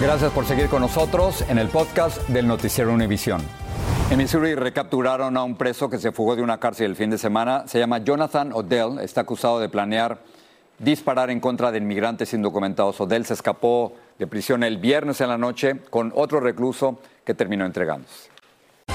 Gracias 0.00 0.30
por 0.30 0.46
seguir 0.46 0.68
con 0.68 0.80
nosotros 0.80 1.44
en 1.48 1.58
el 1.58 1.66
podcast 1.70 2.22
del 2.28 2.46
Noticiero 2.46 2.92
Univisión. 2.92 3.42
En 4.12 4.18
Missouri 4.18 4.54
recapturaron 4.54 5.36
a 5.36 5.42
un 5.42 5.56
preso 5.56 5.90
que 5.90 5.98
se 5.98 6.12
fugó 6.12 6.36
de 6.36 6.42
una 6.42 6.60
cárcel 6.60 6.86
el 6.86 6.96
fin 6.96 7.10
de 7.10 7.18
semana. 7.18 7.66
Se 7.66 7.80
llama 7.80 7.98
Jonathan 7.98 8.52
Odell. 8.52 9.00
Está 9.00 9.22
acusado 9.22 9.58
de 9.58 9.68
planear 9.68 10.20
disparar 10.78 11.30
en 11.30 11.40
contra 11.40 11.72
de 11.72 11.78
inmigrantes 11.78 12.32
indocumentados. 12.32 13.00
Odell 13.00 13.26
se 13.26 13.34
escapó 13.34 13.92
de 14.20 14.28
prisión 14.28 14.62
el 14.62 14.78
viernes 14.78 15.20
en 15.20 15.30
la 15.30 15.36
noche 15.36 15.80
con 15.90 16.12
otro 16.14 16.38
recluso 16.38 17.00
que 17.24 17.34
terminó 17.34 17.66
entregándose. 17.66 18.30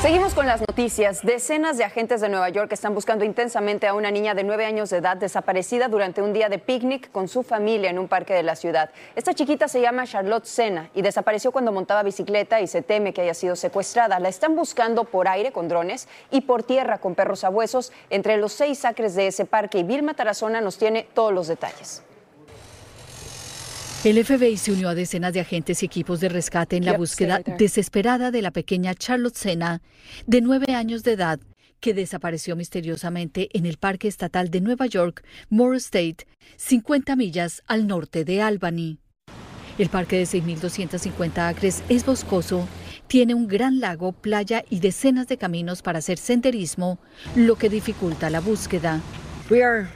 Seguimos 0.03 0.33
con 0.33 0.45
las 0.47 0.59
noticias. 0.59 1.21
Decenas 1.23 1.77
de 1.77 1.85
agentes 1.85 2.19
de 2.19 2.27
Nueva 2.27 2.49
York 2.49 2.69
están 2.73 2.93
buscando 2.93 3.23
intensamente 3.23 3.87
a 3.87 3.93
una 3.93 4.11
niña 4.11 4.33
de 4.33 4.43
nueve 4.43 4.65
años 4.65 4.89
de 4.89 4.97
edad 4.97 5.15
desaparecida 5.15 5.87
durante 5.87 6.21
un 6.21 6.33
día 6.33 6.49
de 6.49 6.59
picnic 6.59 7.09
con 7.09 7.29
su 7.29 7.41
familia 7.41 7.89
en 7.89 7.97
un 7.97 8.09
parque 8.09 8.33
de 8.33 8.43
la 8.43 8.57
ciudad. 8.57 8.89
Esta 9.15 9.33
chiquita 9.33 9.69
se 9.69 9.79
llama 9.79 10.05
Charlotte 10.05 10.43
Sena 10.43 10.89
y 10.93 11.03
desapareció 11.03 11.53
cuando 11.53 11.71
montaba 11.71 12.03
bicicleta 12.03 12.59
y 12.59 12.67
se 12.67 12.81
teme 12.81 13.13
que 13.13 13.21
haya 13.21 13.33
sido 13.33 13.55
secuestrada. 13.55 14.19
La 14.19 14.27
están 14.27 14.57
buscando 14.57 15.05
por 15.05 15.29
aire 15.29 15.53
con 15.53 15.69
drones 15.69 16.09
y 16.31 16.41
por 16.41 16.63
tierra 16.63 16.97
con 16.97 17.15
perros 17.15 17.39
sabuesos 17.39 17.93
entre 18.09 18.35
los 18.35 18.51
seis 18.51 18.83
acres 18.83 19.15
de 19.15 19.27
ese 19.27 19.45
parque. 19.45 19.77
Y 19.77 19.83
Vilma 19.83 20.15
Tarazona 20.15 20.59
nos 20.59 20.77
tiene 20.77 21.07
todos 21.13 21.31
los 21.31 21.47
detalles. 21.47 22.03
El 24.03 24.21
FBI 24.21 24.57
se 24.57 24.73
unió 24.73 24.89
a 24.89 24.95
decenas 24.95 25.33
de 25.33 25.39
agentes 25.39 25.81
y 25.81 25.85
equipos 25.85 26.19
de 26.19 26.27
rescate 26.27 26.75
en 26.75 26.83
la 26.83 26.97
búsqueda 26.97 27.39
desesperada 27.57 28.31
de 28.31 28.41
la 28.41 28.51
pequeña 28.51 28.93
Charlotte 28.93 29.37
Sena, 29.37 29.81
de 30.27 30.41
nueve 30.41 30.73
años 30.75 31.03
de 31.03 31.13
edad, 31.13 31.39
que 31.79 31.93
desapareció 31.93 32.57
misteriosamente 32.57 33.47
en 33.53 33.65
el 33.65 33.77
Parque 33.77 34.09
Estatal 34.09 34.49
de 34.49 34.59
Nueva 34.59 34.87
York, 34.87 35.23
Moore 35.49 35.77
State, 35.77 36.27
50 36.57 37.15
millas 37.15 37.63
al 37.65 37.87
norte 37.87 38.25
de 38.25 38.41
Albany. 38.41 38.97
El 39.77 39.87
parque 39.87 40.17
de 40.17 40.23
6.250 40.23 41.47
acres 41.47 41.81
es 41.87 42.05
boscoso, 42.05 42.67
tiene 43.07 43.33
un 43.33 43.47
gran 43.47 43.79
lago, 43.79 44.11
playa 44.11 44.65
y 44.69 44.81
decenas 44.81 45.29
de 45.29 45.37
caminos 45.37 45.81
para 45.81 45.99
hacer 45.99 46.17
senderismo, 46.17 46.99
lo 47.37 47.55
que 47.55 47.69
dificulta 47.69 48.29
la 48.29 48.41
búsqueda. 48.41 49.01
We 49.49 49.63
are 49.63 49.87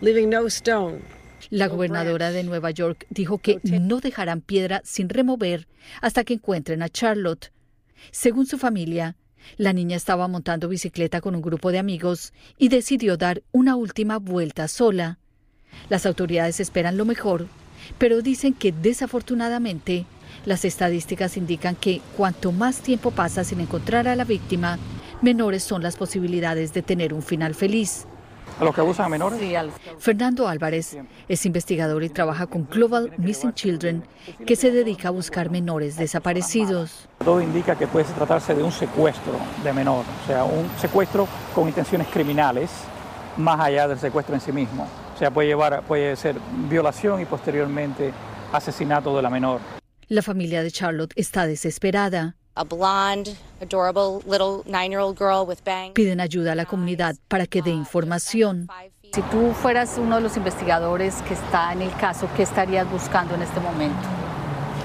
leaving 0.00 0.28
no 0.30 0.48
stone 0.48 1.17
la 1.50 1.68
gobernadora 1.68 2.30
de 2.30 2.42
Nueva 2.44 2.70
York 2.70 3.06
dijo 3.10 3.38
que 3.38 3.60
no 3.64 4.00
dejarán 4.00 4.40
piedra 4.40 4.82
sin 4.84 5.08
remover 5.08 5.66
hasta 6.00 6.24
que 6.24 6.34
encuentren 6.34 6.82
a 6.82 6.88
Charlotte. 6.88 7.52
Según 8.10 8.46
su 8.46 8.58
familia, 8.58 9.16
la 9.56 9.72
niña 9.72 9.96
estaba 9.96 10.28
montando 10.28 10.68
bicicleta 10.68 11.20
con 11.20 11.34
un 11.34 11.42
grupo 11.42 11.72
de 11.72 11.78
amigos 11.78 12.32
y 12.58 12.68
decidió 12.68 13.16
dar 13.16 13.42
una 13.52 13.76
última 13.76 14.18
vuelta 14.18 14.68
sola. 14.68 15.18
Las 15.88 16.06
autoridades 16.06 16.60
esperan 16.60 16.96
lo 16.96 17.04
mejor, 17.04 17.46
pero 17.98 18.22
dicen 18.22 18.52
que 18.52 18.72
desafortunadamente 18.72 20.06
las 20.44 20.64
estadísticas 20.64 21.36
indican 21.36 21.76
que 21.76 22.00
cuanto 22.16 22.52
más 22.52 22.80
tiempo 22.80 23.10
pasa 23.10 23.44
sin 23.44 23.60
encontrar 23.60 24.08
a 24.08 24.16
la 24.16 24.24
víctima, 24.24 24.78
menores 25.22 25.62
son 25.62 25.82
las 25.82 25.96
posibilidades 25.96 26.72
de 26.74 26.82
tener 26.82 27.14
un 27.14 27.22
final 27.22 27.54
feliz. 27.54 28.07
¿A 28.60 28.64
los 28.64 28.74
que 28.74 28.80
abusan 28.80 29.06
a 29.06 29.08
menores? 29.08 29.40
Fernando 29.98 30.48
Álvarez 30.48 30.96
es 31.28 31.46
investigador 31.46 32.02
y 32.02 32.08
trabaja 32.08 32.46
con 32.46 32.66
Global 32.68 33.12
Missing 33.16 33.54
Children, 33.54 34.04
que 34.46 34.56
se 34.56 34.70
dedica 34.70 35.08
a 35.08 35.10
buscar 35.12 35.50
menores 35.50 35.96
desaparecidos. 35.96 37.08
Todo 37.24 37.40
indica 37.40 37.76
que 37.76 37.86
puede 37.86 38.06
tratarse 38.06 38.54
de 38.54 38.62
un 38.62 38.72
secuestro 38.72 39.34
de 39.62 39.72
menor, 39.72 40.04
o 40.24 40.26
sea, 40.26 40.44
un 40.44 40.68
secuestro 40.80 41.28
con 41.54 41.68
intenciones 41.68 42.08
criminales, 42.08 42.70
más 43.36 43.60
allá 43.60 43.86
del 43.86 43.98
secuestro 43.98 44.34
en 44.34 44.40
sí 44.40 44.50
mismo. 44.50 44.88
O 45.14 45.18
sea, 45.18 45.30
puede, 45.30 45.48
llevar, 45.48 45.82
puede 45.82 46.16
ser 46.16 46.36
violación 46.68 47.20
y 47.20 47.24
posteriormente 47.24 48.12
asesinato 48.52 49.14
de 49.16 49.22
la 49.22 49.30
menor. 49.30 49.60
La 50.08 50.22
familia 50.22 50.62
de 50.62 50.70
Charlotte 50.70 51.12
está 51.16 51.46
desesperada. 51.46 52.37
Piden 55.94 56.20
ayuda 56.20 56.52
a 56.52 56.54
la 56.54 56.64
comunidad 56.64 57.14
para 57.28 57.46
que 57.46 57.62
dé 57.62 57.70
información. 57.70 58.68
Si 59.12 59.22
tú 59.22 59.52
fueras 59.52 59.96
uno 59.96 60.16
de 60.16 60.22
los 60.22 60.36
investigadores 60.36 61.22
que 61.22 61.34
está 61.34 61.72
en 61.72 61.82
el 61.82 61.94
caso, 61.96 62.28
¿qué 62.36 62.42
estarías 62.42 62.90
buscando 62.90 63.34
en 63.34 63.42
este 63.42 63.60
momento? 63.60 63.96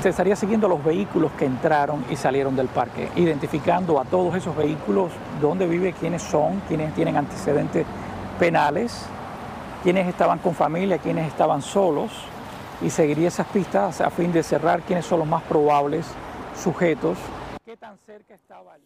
Se 0.01 0.10
estaría 0.10 0.36
siguiendo 0.36 0.68
los 0.68 0.84
vehículos 0.84 1.32
que 1.34 1.46
entraron 1.46 2.06
y 2.10 2.15
salieron 2.15 2.56
del 2.56 2.68
parque, 2.68 3.10
identificando 3.15 4.00
a 4.00 4.06
todos 4.06 4.36
esos 4.36 4.56
vehículos, 4.56 5.12
dónde 5.42 5.65
vive, 5.65 5.94
quiénes 5.94 6.22
son, 6.22 6.62
quiénes 6.68 6.94
tienen 6.94 7.18
antecedentes 7.18 7.86
penales, 8.38 9.06
quiénes 9.82 10.08
estaban 10.08 10.39
con 10.39 10.53
familia, 10.56 10.98
quiénes 10.98 11.27
estaban 11.27 11.62
solos, 11.62 12.12
y 12.82 12.89
seguiría 12.89 13.30
esas 13.30 13.48
pistas 13.48 14.01
a 14.01 14.10
fin 14.10 14.32
de 14.32 14.44
cerrar 14.44 14.82
quiénes 14.82 15.06
son 15.06 15.20
los 15.20 15.27
más 15.27 15.44
probables 15.44 16.06
sujetos 16.62 17.18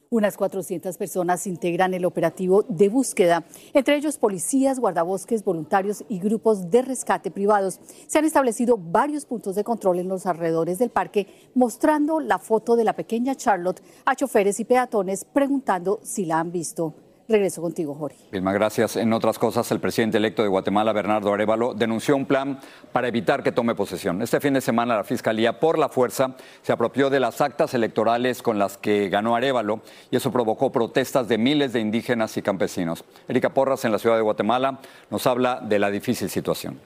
unas 0.10 0.38
400 0.38 0.98
personas 0.98 1.48
integran 1.48 1.94
el 1.94 2.06
operativo 2.06 2.64
de 2.64 2.90
búsqueda, 2.90 3.46
entre 3.74 3.96
ellos 3.96 4.18
policías, 4.18 4.80
guardabosques, 4.80 5.44
voluntarios 5.44 6.04
y 6.10 6.20
grupos 6.20 6.70
de 6.70 6.82
rescate 6.82 7.32
privados. 7.32 7.80
Se 8.08 8.20
han 8.20 8.26
establecido 8.26 8.78
varios 8.78 9.26
puntos 9.26 9.56
de 9.56 9.64
control 9.64 10.00
en 10.00 10.08
los 10.08 10.26
alrededores 10.26 10.80
del 10.80 10.90
parque, 10.90 11.28
mostrando 11.56 12.20
la 12.20 12.40
foto 12.40 12.76
de 12.76 12.84
la 12.84 12.94
pequeña 12.94 13.36
Charlotte 13.36 13.82
a 14.06 14.16
choferes 14.16 14.60
y 14.60 14.66
peatones 14.66 15.26
preguntando 15.26 16.00
si 16.04 16.26
la 16.26 16.40
han 16.40 16.52
visto. 16.52 17.07
Regreso 17.30 17.62
contigo, 17.62 17.94
Jorge. 17.94 18.18
Vilma, 18.32 18.54
gracias. 18.54 18.96
En 18.96 19.12
otras 19.12 19.38
cosas, 19.38 19.70
el 19.72 19.82
presidente 19.82 20.18
electo 20.18 20.44
de 20.44 20.48
Guatemala, 20.48 20.94
Bernardo 20.94 21.34
Arevalo, 21.34 21.74
denunció 21.74 22.16
un 22.16 22.26
plan 22.26 22.60
para 22.94 23.10
evitar 23.10 23.44
que 23.44 23.52
tome 23.52 23.76
posesión. 23.76 24.22
Este 24.22 24.40
fin 24.40 24.54
de 24.54 24.62
semana 24.62 24.96
la 24.96 25.04
Fiscalía, 25.04 25.60
por 25.60 25.78
la 25.78 25.90
fuerza, 25.90 26.36
se 26.62 26.72
apropió 26.72 27.10
de 27.10 27.20
las 27.20 27.42
actas 27.42 27.74
electorales 27.74 28.42
con 28.42 28.58
las 28.58 28.78
que 28.78 29.10
ganó 29.10 29.36
Arevalo 29.36 29.82
y 30.10 30.16
eso 30.16 30.32
provocó 30.32 30.72
protestas 30.72 31.28
de 31.28 31.38
miles 31.38 31.74
de 31.74 31.82
indígenas 31.82 32.38
y 32.38 32.42
campesinos. 32.42 33.04
Erika 33.28 33.50
Porras, 33.50 33.84
en 33.84 33.92
la 33.92 34.00
ciudad 34.00 34.16
de 34.16 34.22
Guatemala, 34.22 34.80
nos 35.10 35.28
habla 35.28 35.60
de 35.62 35.80
la 35.80 35.92
difícil 35.92 36.30
situación. 36.30 36.80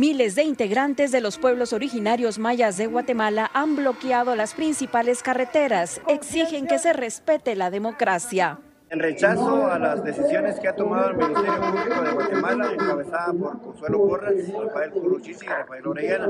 Miles 0.00 0.34
de 0.34 0.44
integrantes 0.44 1.12
de 1.12 1.20
los 1.20 1.36
pueblos 1.36 1.74
originarios 1.74 2.38
mayas 2.38 2.78
de 2.78 2.86
Guatemala 2.86 3.50
han 3.52 3.76
bloqueado 3.76 4.34
las 4.34 4.54
principales 4.54 5.22
carreteras. 5.22 6.00
Exigen 6.08 6.66
que 6.66 6.78
se 6.78 6.94
respete 6.94 7.54
la 7.54 7.70
democracia. 7.70 8.60
En 8.88 8.98
rechazo 8.98 9.66
a 9.66 9.78
las 9.78 10.02
decisiones 10.02 10.58
que 10.58 10.68
ha 10.68 10.74
tomado 10.74 11.10
el 11.10 11.16
Ministerio 11.18 11.60
Público 11.60 12.02
de 12.02 12.10
Guatemala, 12.12 12.72
encabezada 12.72 13.32
por 13.34 13.60
Consuelo 13.60 13.98
Porras, 13.98 14.34
Rafael 14.64 14.90
Curuchisi 14.90 15.44
y 15.44 15.48
Rafael 15.50 15.86
Orellana, 15.86 16.28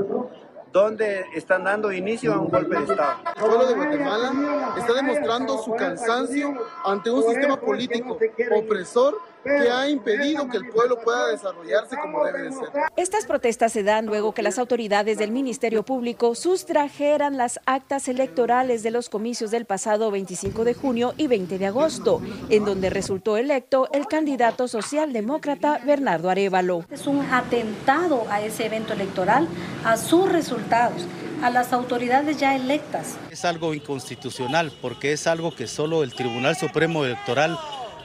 donde 0.73 1.27
están 1.37 1.63
dando 1.63 1.93
inicio 1.93 2.35
a 2.35 2.41
un 2.41 2.49
golpe 2.49 2.77
de 2.77 2.83
Estado. 2.83 3.21
El 3.25 3.41
pueblo 3.41 3.67
de 3.69 3.75
Guatemala 3.75 4.75
está 4.79 4.95
demostrando 4.95 5.59
su 5.59 5.77
cansancio 5.77 6.55
ante 6.85 7.09
un 7.09 7.23
sistema 7.23 7.57
político 7.57 8.19
opresor 8.57 9.17
que 9.45 9.71
ha 9.71 9.89
impedido 9.89 10.49
que 10.49 10.59
el 10.59 10.69
pueblo 10.69 10.99
pueda 11.03 11.29
desarrollarse 11.29 11.97
como 11.97 12.25
debe 12.25 12.43
de 12.43 12.53
ser. 12.53 12.69
Estas 12.97 13.27
protestas 13.27 13.73
se 13.73 13.83
dan 13.83 14.07
luego 14.07 14.33
que 14.33 14.43
las 14.43 14.59
autoridades 14.59 15.19
del 15.19 15.31
Ministerio 15.31 15.83
Público 15.85 16.35
sustrajeran 16.35 17.37
las 17.37 17.61
actas 17.67 18.09
electorales 18.09 18.83
de 18.83 18.91
los 18.91 19.09
comicios 19.09 19.51
del 19.51 19.65
pasado 19.65 20.11
25 20.11 20.65
de 20.65 20.75
junio 20.75 21.15
y 21.17 21.27
20 21.27 21.59
de 21.59 21.67
agosto, 21.67 22.21
en 22.49 22.65
donde 22.65 22.91
resultó 22.91 23.37
electo 23.37 23.89
el 23.93 24.07
candidato 24.07 24.69
socialdemócrata 24.69 25.81
Bernardo 25.85 26.31
Arevalo. 26.31 26.85
Es 26.91 27.07
un 27.07 27.21
atentado 27.33 28.27
a 28.31 28.41
ese 28.41 28.67
evento 28.67 28.93
electoral, 28.93 29.49
a 29.85 29.97
sus 29.97 30.31
resultados 30.31 31.07
a 31.43 31.51
las 31.51 31.73
autoridades 31.73 32.39
ya 32.39 32.55
electas. 32.55 33.17
Es 33.31 33.45
algo 33.45 33.73
inconstitucional 33.73 34.73
porque 34.83 35.13
es 35.13 35.27
algo 35.27 35.55
que 35.55 35.67
solo 35.67 36.03
el 36.03 36.13
Tribunal 36.13 36.57
Supremo 36.57 37.05
Electoral 37.05 37.59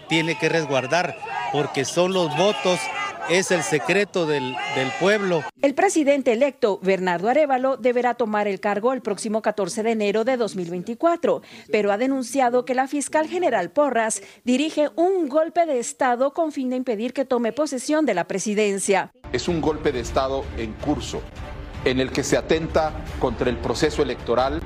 tiene 0.08 0.38
que 0.38 0.50
resguardar, 0.50 1.18
porque 1.52 1.86
son 1.86 2.14
los 2.14 2.36
votos, 2.38 2.80
es 3.30 3.52
el 3.52 3.64
secreto 3.64 4.26
del, 4.26 4.56
del, 4.76 4.90
pueblo. 5.00 5.44
El 5.62 5.74
presidente 5.74 6.34
electo, 6.34 6.80
Bernardo 6.82 7.30
Arevalo, 7.30 7.78
deberá 7.78 8.14
tomar 8.14 8.48
el 8.48 8.60
cargo 8.60 8.94
el 8.94 9.02
próximo 9.02 9.42
14 9.42 9.84
de 9.84 9.92
enero 9.92 10.24
de 10.24 10.38
2024, 10.38 11.42
pero 11.72 11.92
ha 11.92 11.98
denunciado 11.98 12.66
que 12.66 12.76
la 12.76 12.88
fiscal 12.88 13.28
general 13.28 13.72
Porras 13.72 14.22
dirige 14.44 14.90
un 14.96 15.28
golpe 15.28 15.66
de 15.66 15.80
Estado 15.80 16.34
con 16.34 16.52
fin 16.52 16.70
de 16.70 16.76
impedir 16.76 17.14
que 17.14 17.26
tome 17.26 17.52
posesión 17.52 18.06
de 18.06 18.14
la 18.14 18.28
presidencia. 18.28 19.12
Es 19.32 19.48
un 19.48 19.62
golpe 19.62 19.92
de 19.92 20.02
Estado 20.02 20.46
en 20.58 20.74
curso, 20.74 21.22
en 21.84 22.00
el 22.00 22.12
que 22.12 22.24
se 22.24 22.38
atenta 22.38 22.94
contra 23.20 23.50
el 23.50 23.58
proceso 23.58 24.04
electoral 24.04 24.62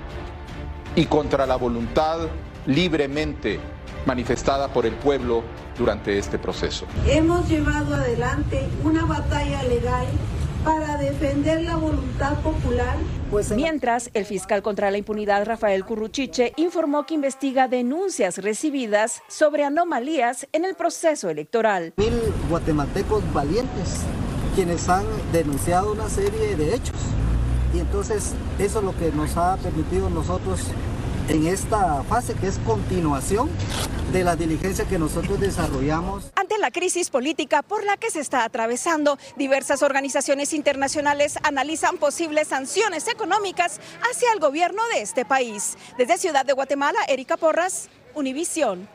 y 0.95 1.05
contra 1.05 1.45
la 1.45 1.55
voluntad 1.55 2.27
libremente 2.65 3.59
manifestada 4.05 4.67
por 4.69 4.85
el 4.85 4.93
pueblo 4.93 5.43
durante 5.77 6.17
este 6.17 6.37
proceso. 6.39 6.85
Hemos 7.07 7.47
llevado 7.49 7.95
adelante 7.95 8.67
una 8.83 9.05
batalla 9.05 9.63
legal 9.63 10.05
para 10.63 10.97
defender 10.97 11.61
la 11.61 11.77
voluntad 11.77 12.37
popular. 12.39 12.97
Pues 13.31 13.51
Mientras, 13.51 14.09
el 14.13 14.25
fiscal 14.25 14.61
contra 14.61 14.91
la 14.91 14.97
impunidad 14.97 15.45
Rafael 15.45 15.85
Curruchiche 15.85 16.53
informó 16.57 17.05
que 17.05 17.13
investiga 17.13 17.67
denuncias 17.67 18.39
recibidas 18.39 19.21
sobre 19.29 19.63
anomalías 19.63 20.47
en 20.51 20.65
el 20.65 20.75
proceso 20.75 21.29
electoral. 21.29 21.93
Mil 21.97 22.13
guatemaltecos 22.49 23.23
valientes 23.33 24.01
quienes 24.55 24.89
han 24.89 25.05
denunciado 25.31 25.93
una 25.93 26.09
serie 26.09 26.55
de 26.55 26.75
hechos 26.75 26.97
y 27.73 27.79
entonces 27.79 28.33
eso 28.57 28.79
es 28.79 28.85
lo 28.85 28.97
que 28.97 29.11
nos 29.11 29.37
ha 29.37 29.57
permitido 29.57 30.09
nosotros 30.09 30.59
en 31.29 31.45
esta 31.47 32.03
fase 32.03 32.33
que 32.33 32.47
es 32.47 32.57
continuación 32.65 33.49
de 34.11 34.23
la 34.23 34.35
diligencia 34.35 34.85
que 34.85 34.97
nosotros 34.97 35.39
desarrollamos. 35.39 36.31
Ante 36.35 36.57
la 36.57 36.71
crisis 36.71 37.11
política 37.11 37.61
por 37.61 37.83
la 37.83 37.97
que 37.97 38.09
se 38.09 38.19
está 38.19 38.43
atravesando, 38.43 39.19
diversas 39.37 39.83
organizaciones 39.83 40.53
internacionales 40.53 41.37
analizan 41.43 41.97
posibles 41.97 42.47
sanciones 42.47 43.07
económicas 43.07 43.79
hacia 44.09 44.33
el 44.33 44.39
gobierno 44.39 44.81
de 44.93 45.01
este 45.01 45.25
país. 45.25 45.77
Desde 45.97 46.17
Ciudad 46.17 46.45
de 46.45 46.53
Guatemala, 46.53 46.99
Erika 47.07 47.37
Porras, 47.37 47.89
Univisión. 48.15 48.89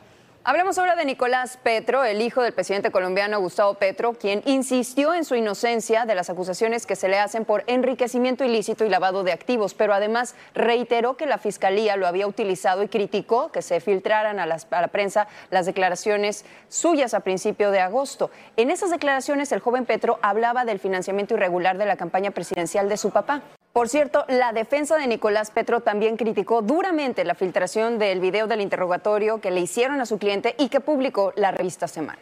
Hablemos 0.47 0.77
ahora 0.77 0.95
de 0.95 1.05
Nicolás 1.05 1.57
Petro, 1.63 2.03
el 2.03 2.21
hijo 2.21 2.43
del 2.43 2.53
presidente 2.53 2.91
colombiano 2.91 3.39
Gustavo 3.39 3.73
Petro, 3.73 4.13
quien 4.13 4.43
insistió 4.45 5.15
en 5.15 5.25
su 5.25 5.33
inocencia 5.33 6.05
de 6.05 6.13
las 6.13 6.29
acusaciones 6.29 6.85
que 6.85 6.95
se 6.95 7.07
le 7.07 7.17
hacen 7.17 7.45
por 7.45 7.63
enriquecimiento 7.65 8.45
ilícito 8.45 8.85
y 8.85 8.89
lavado 8.89 9.23
de 9.23 9.31
activos, 9.31 9.73
pero 9.73 9.95
además 9.95 10.35
reiteró 10.53 11.17
que 11.17 11.25
la 11.25 11.39
fiscalía 11.39 11.95
lo 11.95 12.05
había 12.05 12.27
utilizado 12.27 12.83
y 12.83 12.89
criticó 12.89 13.51
que 13.51 13.63
se 13.63 13.79
filtraran 13.79 14.39
a, 14.39 14.45
las, 14.45 14.67
a 14.69 14.81
la 14.81 14.89
prensa 14.89 15.27
las 15.49 15.65
declaraciones 15.65 16.45
suyas 16.69 17.15
a 17.15 17.21
principio 17.21 17.71
de 17.71 17.79
agosto. 17.79 18.29
En 18.55 18.69
esas 18.69 18.91
declaraciones, 18.91 19.51
el 19.51 19.61
joven 19.61 19.87
Petro 19.87 20.19
hablaba 20.21 20.63
del 20.63 20.77
financiamiento 20.77 21.33
irregular 21.33 21.79
de 21.79 21.87
la 21.87 21.95
campaña 21.95 22.29
presidencial 22.29 22.87
de 22.87 22.97
su 22.97 23.09
papá. 23.09 23.41
Por 23.75 23.89
cierto, 23.89 24.23
la 24.29 24.53
defensa 24.53 24.95
de 24.95 25.05
Nicolás 25.05 25.51
Petro 25.51 25.81
también 25.81 26.15
criticó 26.15 26.61
duramente 26.61 27.25
la 27.25 27.35
filtración 27.35 27.99
del 27.99 28.21
video 28.21 28.47
del 28.47 28.61
interrogatorio 28.61 29.41
que 29.41 29.51
le 29.51 29.59
hicieron 29.59 29.99
a 29.99 30.05
su 30.05 30.17
cliente 30.17 30.55
y 30.57 30.69
que 30.69 30.79
publicó 30.79 31.33
la 31.35 31.51
revista 31.51 31.89
Semana. 31.89 32.21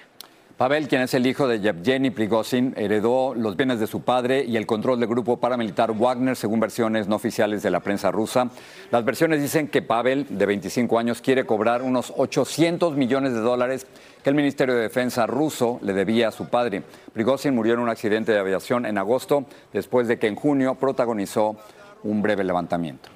Pavel, 0.58 0.88
quien 0.88 1.04
es 1.04 1.14
el 1.14 1.28
hijo 1.28 1.48
de 1.48 1.60
Yevgeny 1.60 2.10
Prigozhin, 2.10 2.74
heredó 2.76 3.36
los 3.36 3.56
bienes 3.56 3.80
de 3.80 3.86
su 3.86 4.02
padre 4.02 4.44
y 4.44 4.58
el 4.58 4.66
control 4.66 5.00
del 5.00 5.10
grupo 5.10 5.38
paramilitar 5.38 5.92
Wagner, 5.92 6.36
según 6.36 6.60
versiones 6.60 7.08
no 7.08 7.18
oficiales 7.18 7.62
de 7.62 7.70
la 7.70 7.82
prensa 7.82 8.10
rusa. 8.10 8.50
Las 8.90 9.06
versiones 9.06 9.40
dicen 9.40 9.68
que 9.68 9.84
Pavel, 9.84 10.26
de 10.30 10.46
25 10.48 10.98
años, 10.98 11.22
quiere 11.22 11.46
cobrar 11.46 11.84
unos 11.84 12.14
800 12.18 12.96
millones 12.96 13.34
de 13.34 13.42
dólares 13.42 13.86
que 14.24 14.30
el 14.30 14.36
Ministerio 14.36 14.76
de 14.76 14.82
Defensa 14.82 15.28
ruso 15.28 15.80
le 15.82 15.94
debía 15.94 16.30
a 16.30 16.32
su 16.32 16.48
padre. 16.48 16.84
Prigozhin 17.12 17.54
murió 17.54 17.74
en 17.74 17.80
un 17.80 17.90
accidente 17.90 18.32
de 18.32 18.40
aviación 18.40 18.86
en 18.86 18.98
agosto, 18.98 19.46
después 19.74 20.08
de 20.08 20.18
que 20.18 20.28
en 20.28 20.36
junio 20.36 20.76
protagonizó 20.76 21.58
un 22.04 22.22
breve 22.22 22.44
levantamiento. 22.44 23.10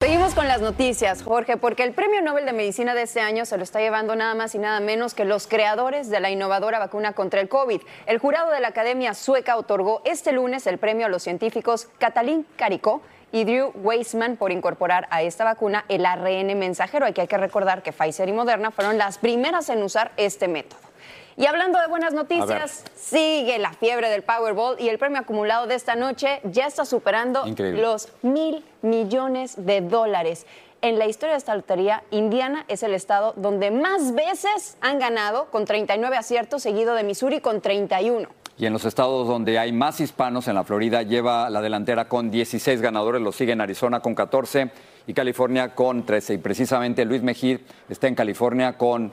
Seguimos 0.00 0.34
con 0.34 0.48
las 0.48 0.60
noticias, 0.60 1.22
Jorge, 1.22 1.56
porque 1.56 1.84
el 1.84 1.92
Premio 1.92 2.22
Nobel 2.22 2.44
de 2.44 2.52
Medicina 2.52 2.92
de 2.92 3.02
este 3.02 3.20
año 3.20 3.44
se 3.44 3.56
lo 3.56 3.62
está 3.62 3.78
llevando 3.78 4.16
nada 4.16 4.34
más 4.34 4.52
y 4.56 4.58
nada 4.58 4.80
menos 4.80 5.14
que 5.14 5.24
los 5.24 5.46
creadores 5.46 6.10
de 6.10 6.18
la 6.18 6.30
innovadora 6.30 6.80
vacuna 6.80 7.12
contra 7.12 7.40
el 7.40 7.48
COVID. 7.48 7.80
El 8.06 8.18
jurado 8.18 8.50
de 8.50 8.58
la 8.58 8.68
Academia 8.68 9.14
Sueca 9.14 9.56
otorgó 9.56 10.02
este 10.04 10.32
lunes 10.32 10.66
el 10.66 10.78
premio 10.78 11.06
a 11.06 11.08
los 11.08 11.22
científicos 11.22 11.88
Katalin 11.98 12.44
Karikó 12.56 13.00
y 13.32 13.44
Drew 13.44 13.72
Weissman 13.74 14.36
por 14.36 14.52
incorporar 14.52 15.08
a 15.10 15.22
esta 15.22 15.44
vacuna 15.44 15.84
el 15.88 16.06
ARN 16.06 16.58
mensajero. 16.58 17.06
Hay 17.06 17.14
que, 17.14 17.22
hay 17.22 17.26
que 17.26 17.38
recordar 17.38 17.82
que 17.82 17.92
Pfizer 17.92 18.28
y 18.28 18.32
Moderna 18.32 18.70
fueron 18.70 18.98
las 18.98 19.18
primeras 19.18 19.68
en 19.70 19.82
usar 19.82 20.12
este 20.16 20.48
método. 20.48 20.78
Y 21.36 21.46
hablando 21.46 21.80
de 21.80 21.86
buenas 21.86 22.12
noticias, 22.12 22.84
sigue 22.94 23.58
la 23.58 23.72
fiebre 23.72 24.10
del 24.10 24.22
Powerball 24.22 24.78
y 24.78 24.90
el 24.90 24.98
premio 24.98 25.18
acumulado 25.18 25.66
de 25.66 25.74
esta 25.74 25.96
noche 25.96 26.40
ya 26.44 26.66
está 26.66 26.84
superando 26.84 27.46
Increíble. 27.46 27.80
los 27.80 28.08
mil 28.20 28.64
millones 28.82 29.54
de 29.56 29.80
dólares. 29.80 30.46
En 30.82 30.98
la 30.98 31.06
historia 31.06 31.34
de 31.34 31.38
esta 31.38 31.54
lotería, 31.54 32.02
Indiana 32.10 32.64
es 32.68 32.82
el 32.82 32.92
estado 32.92 33.32
donde 33.36 33.70
más 33.70 34.14
veces 34.14 34.76
han 34.80 34.98
ganado, 34.98 35.46
con 35.46 35.64
39 35.64 36.16
aciertos, 36.16 36.62
seguido 36.62 36.94
de 36.94 37.04
Missouri 37.04 37.40
con 37.40 37.60
31. 37.60 38.28
Y 38.58 38.66
en 38.66 38.72
los 38.72 38.84
estados 38.84 39.26
donde 39.26 39.58
hay 39.58 39.72
más 39.72 40.00
hispanos, 40.00 40.46
en 40.46 40.54
la 40.54 40.64
Florida 40.64 41.02
lleva 41.02 41.48
la 41.48 41.60
delantera 41.60 42.06
con 42.06 42.30
16 42.30 42.80
ganadores, 42.80 43.22
lo 43.22 43.32
sigue 43.32 43.52
en 43.52 43.60
Arizona 43.60 44.00
con 44.00 44.14
14 44.14 44.70
y 45.06 45.14
California 45.14 45.74
con 45.74 46.04
13. 46.04 46.34
Y 46.34 46.38
precisamente 46.38 47.04
Luis 47.04 47.22
Mejid 47.22 47.60
está 47.88 48.08
en 48.08 48.14
California 48.14 48.76
con, 48.76 49.10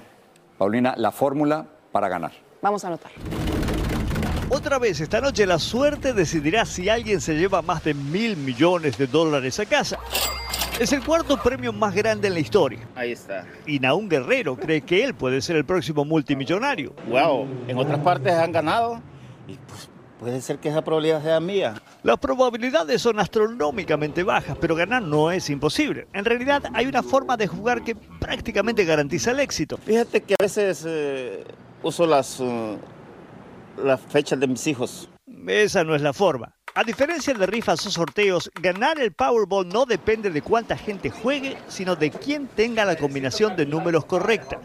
Paulina, 0.58 0.94
la 0.98 1.12
fórmula 1.12 1.66
para 1.92 2.10
ganar. 2.10 2.32
Vamos 2.62 2.84
a 2.84 2.90
anotar. 2.90 3.12
Otra 4.50 4.80
vez 4.80 5.00
esta 5.00 5.22
noche 5.22 5.46
la 5.46 5.60
suerte 5.60 6.14
decidirá 6.14 6.66
si 6.66 6.90
alguien 6.90 7.22
se 7.22 7.36
lleva 7.36 7.62
más 7.62 7.84
de 7.84 7.94
mil 7.94 8.36
millones 8.36 8.98
de 8.98 9.08
dólares 9.08 9.60
a 9.60 9.66
casa. 9.66 10.00
Es 10.80 10.92
el 10.92 11.04
cuarto 11.04 11.38
premio 11.38 11.72
más 11.72 11.94
grande 11.94 12.30
en 12.30 12.34
la 12.34 12.40
historia. 12.40 12.80
Ahí 12.96 13.12
está. 13.12 13.46
Y 13.68 13.80
Naún 13.80 14.10
Guerrero 14.10 14.56
cree 14.56 14.82
que 14.82 15.04
él 15.04 15.14
puede 15.14 15.42
ser 15.42 15.56
el 15.56 15.66
próximo 15.66 16.04
multimillonario. 16.04 16.94
Wow, 17.08 17.48
en 17.68 17.78
otras 17.78 18.00
partes 18.00 18.34
han 18.34 18.52
ganado 18.52 19.02
y 19.50 19.58
pues, 19.68 19.90
puede 20.20 20.42
ser 20.42 20.60
que 20.60 20.70
esa 20.70 20.84
probabilidad 20.84 21.24
sea 21.24 21.40
mía. 21.40 21.82
Las 22.04 22.18
probabilidades 22.20 23.02
son 23.02 23.20
astronómicamente 23.20 24.24
bajas, 24.24 24.58
pero 24.60 24.76
ganar 24.76 25.02
no 25.02 25.32
es 25.32 25.50
imposible. 25.50 26.08
En 26.14 26.26
realidad 26.26 26.64
hay 26.74 26.86
una 26.86 27.02
forma 27.02 27.36
de 27.38 27.48
jugar 27.48 27.84
que 27.84 27.96
prácticamente 27.96 28.86
garantiza 28.86 29.32
el 29.32 29.40
éxito. 29.40 29.78
Fíjate 29.78 30.22
que 30.22 30.36
a 30.40 30.44
veces 30.44 30.86
eh, 30.88 31.44
uso 31.82 32.06
las, 32.06 32.40
uh, 32.40 32.78
las 33.84 34.00
fechas 34.02 34.40
de 34.40 34.48
mis 34.48 34.66
hijos. 34.68 35.10
Esa 35.48 35.84
no 35.84 35.96
es 35.96 36.02
la 36.02 36.14
forma. 36.14 36.54
A 36.76 36.84
diferencia 36.84 37.34
de 37.34 37.46
rifas 37.48 37.86
o 37.88 37.90
sorteos, 37.90 38.52
ganar 38.62 39.00
el 39.00 39.12
Powerball 39.12 39.68
no 39.68 39.86
depende 39.86 40.30
de 40.30 40.42
cuánta 40.42 40.78
gente 40.78 41.10
juegue, 41.10 41.58
sino 41.68 41.96
de 41.96 42.12
quién 42.12 42.48
tenga 42.48 42.86
la 42.86 42.96
combinación 42.96 43.56
de 43.56 43.66
números 43.66 44.06
correcta. 44.06 44.60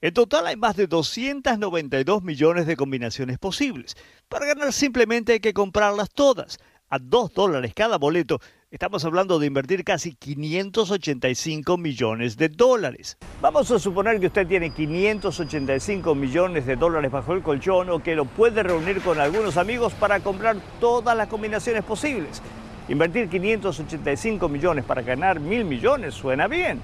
En 0.00 0.14
total 0.14 0.46
hay 0.46 0.54
más 0.54 0.76
de 0.76 0.86
292 0.86 2.22
millones 2.22 2.68
de 2.68 2.76
combinaciones 2.76 3.36
posibles. 3.36 3.96
Para 4.28 4.46
ganar 4.46 4.72
simplemente 4.72 5.32
hay 5.32 5.40
que 5.40 5.52
comprarlas 5.52 6.08
todas. 6.10 6.58
A 6.88 7.00
2 7.00 7.34
dólares 7.34 7.72
cada 7.74 7.98
boleto, 7.98 8.38
estamos 8.70 9.04
hablando 9.04 9.40
de 9.40 9.48
invertir 9.48 9.82
casi 9.82 10.14
585 10.14 11.76
millones 11.78 12.36
de 12.36 12.48
dólares. 12.48 13.18
Vamos 13.42 13.72
a 13.72 13.80
suponer 13.80 14.20
que 14.20 14.28
usted 14.28 14.46
tiene 14.46 14.70
585 14.70 16.14
millones 16.14 16.64
de 16.64 16.76
dólares 16.76 17.10
bajo 17.10 17.32
el 17.32 17.42
colchón 17.42 17.90
o 17.90 18.00
que 18.00 18.14
lo 18.14 18.24
puede 18.24 18.62
reunir 18.62 19.00
con 19.00 19.18
algunos 19.18 19.56
amigos 19.56 19.94
para 19.94 20.20
comprar 20.20 20.58
todas 20.78 21.16
las 21.16 21.26
combinaciones 21.26 21.82
posibles. 21.82 22.40
Invertir 22.88 23.28
585 23.28 24.48
millones 24.48 24.84
para 24.84 25.02
ganar 25.02 25.40
mil 25.40 25.64
millones 25.64 26.14
suena 26.14 26.46
bien. 26.46 26.80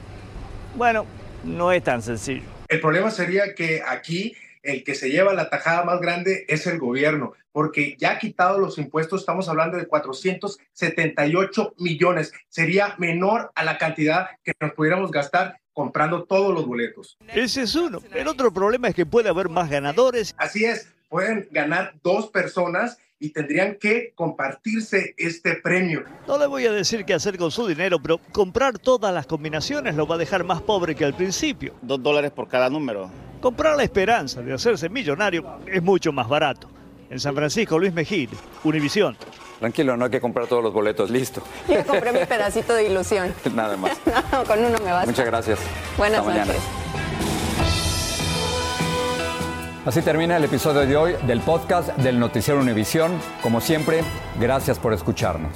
Bueno, 0.74 1.06
no 1.44 1.70
es 1.70 1.84
tan 1.84 2.02
sencillo. 2.02 2.53
El 2.68 2.80
problema 2.80 3.10
sería 3.10 3.54
que 3.54 3.82
aquí 3.86 4.34
el 4.62 4.82
que 4.82 4.94
se 4.94 5.10
lleva 5.10 5.34
la 5.34 5.50
tajada 5.50 5.84
más 5.84 6.00
grande 6.00 6.46
es 6.48 6.66
el 6.66 6.78
gobierno, 6.78 7.34
porque 7.52 7.96
ya 7.98 8.18
quitado 8.18 8.58
los 8.58 8.78
impuestos 8.78 9.20
estamos 9.20 9.48
hablando 9.48 9.76
de 9.76 9.86
478 9.86 11.74
millones. 11.78 12.32
Sería 12.48 12.94
menor 12.98 13.52
a 13.54 13.64
la 13.64 13.78
cantidad 13.78 14.30
que 14.42 14.52
nos 14.58 14.72
pudiéramos 14.72 15.10
gastar 15.10 15.60
comprando 15.72 16.24
todos 16.24 16.54
los 16.54 16.66
boletos. 16.66 17.18
Ese 17.34 17.62
es 17.62 17.74
uno. 17.74 18.00
El 18.14 18.28
otro 18.28 18.52
problema 18.52 18.88
es 18.88 18.94
que 18.94 19.04
puede 19.04 19.28
haber 19.28 19.48
más 19.48 19.68
ganadores. 19.68 20.34
Así 20.38 20.64
es, 20.64 20.88
pueden 21.08 21.48
ganar 21.50 21.94
dos 22.02 22.30
personas 22.30 22.98
y 23.24 23.30
tendrían 23.30 23.76
que 23.76 24.12
compartirse 24.14 25.14
este 25.16 25.54
premio. 25.54 26.04
No 26.28 26.36
le 26.36 26.46
voy 26.46 26.66
a 26.66 26.72
decir 26.72 27.06
qué 27.06 27.14
hacer 27.14 27.38
con 27.38 27.50
su 27.50 27.66
dinero, 27.66 27.98
pero 27.98 28.18
comprar 28.32 28.78
todas 28.78 29.14
las 29.14 29.26
combinaciones 29.26 29.94
lo 29.94 30.06
va 30.06 30.16
a 30.16 30.18
dejar 30.18 30.44
más 30.44 30.60
pobre 30.60 30.94
que 30.94 31.06
al 31.06 31.14
principio. 31.14 31.72
Dos 31.80 32.02
dólares 32.02 32.32
por 32.32 32.48
cada 32.48 32.68
número. 32.68 33.10
Comprar 33.40 33.78
la 33.78 33.82
esperanza 33.82 34.42
de 34.42 34.52
hacerse 34.52 34.90
millonario 34.90 35.58
es 35.66 35.82
mucho 35.82 36.12
más 36.12 36.28
barato. 36.28 36.68
En 37.08 37.18
San 37.18 37.34
Francisco, 37.34 37.78
Luis 37.78 37.94
Mejid, 37.94 38.28
Univisión. 38.62 39.16
Tranquilo, 39.58 39.96
no 39.96 40.04
hay 40.04 40.10
que 40.10 40.20
comprar 40.20 40.46
todos 40.46 40.62
los 40.62 40.74
boletos, 40.74 41.08
listo. 41.08 41.42
Yo 41.66 41.82
compré 41.86 42.12
mi 42.12 42.26
pedacito 42.26 42.74
de 42.74 42.90
ilusión. 42.90 43.34
Nada 43.54 43.78
más. 43.78 43.98
no, 44.32 44.44
con 44.44 44.58
uno 44.58 44.76
me 44.84 44.92
basta. 44.92 45.06
Muchas 45.06 45.24
gracias. 45.24 45.58
Buenas 45.96 46.18
Hasta 46.20 46.30
noches. 46.30 46.46
mañana. 46.58 46.83
Así 49.84 50.00
termina 50.00 50.38
el 50.38 50.44
episodio 50.44 50.86
de 50.86 50.96
hoy 50.96 51.12
del 51.26 51.40
podcast 51.40 51.90
del 51.98 52.18
Noticiero 52.18 52.58
Univisión. 52.58 53.12
Como 53.42 53.60
siempre, 53.60 54.02
gracias 54.40 54.78
por 54.78 54.94
escucharnos. 54.94 55.52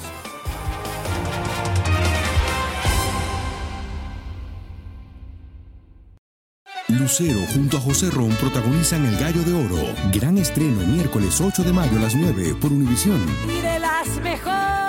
Lucero 6.89 7.39
junto 7.53 7.77
a 7.77 7.79
José 7.79 8.11
Ron 8.11 8.29
protagonizan 8.35 9.03
El 9.07 9.17
Gallo 9.17 9.41
de 9.41 9.53
Oro. 9.53 9.93
Gran 10.13 10.37
estreno 10.37 10.85
miércoles 10.85 11.41
8 11.41 11.63
de 11.63 11.73
mayo 11.73 11.97
a 11.97 12.01
las 12.01 12.15
9 12.15 12.55
por 12.61 12.71
Univisión. 12.71 13.19
Y 13.47 13.61
de 13.61 13.79
las 13.79 14.07
mejores. 14.21 14.88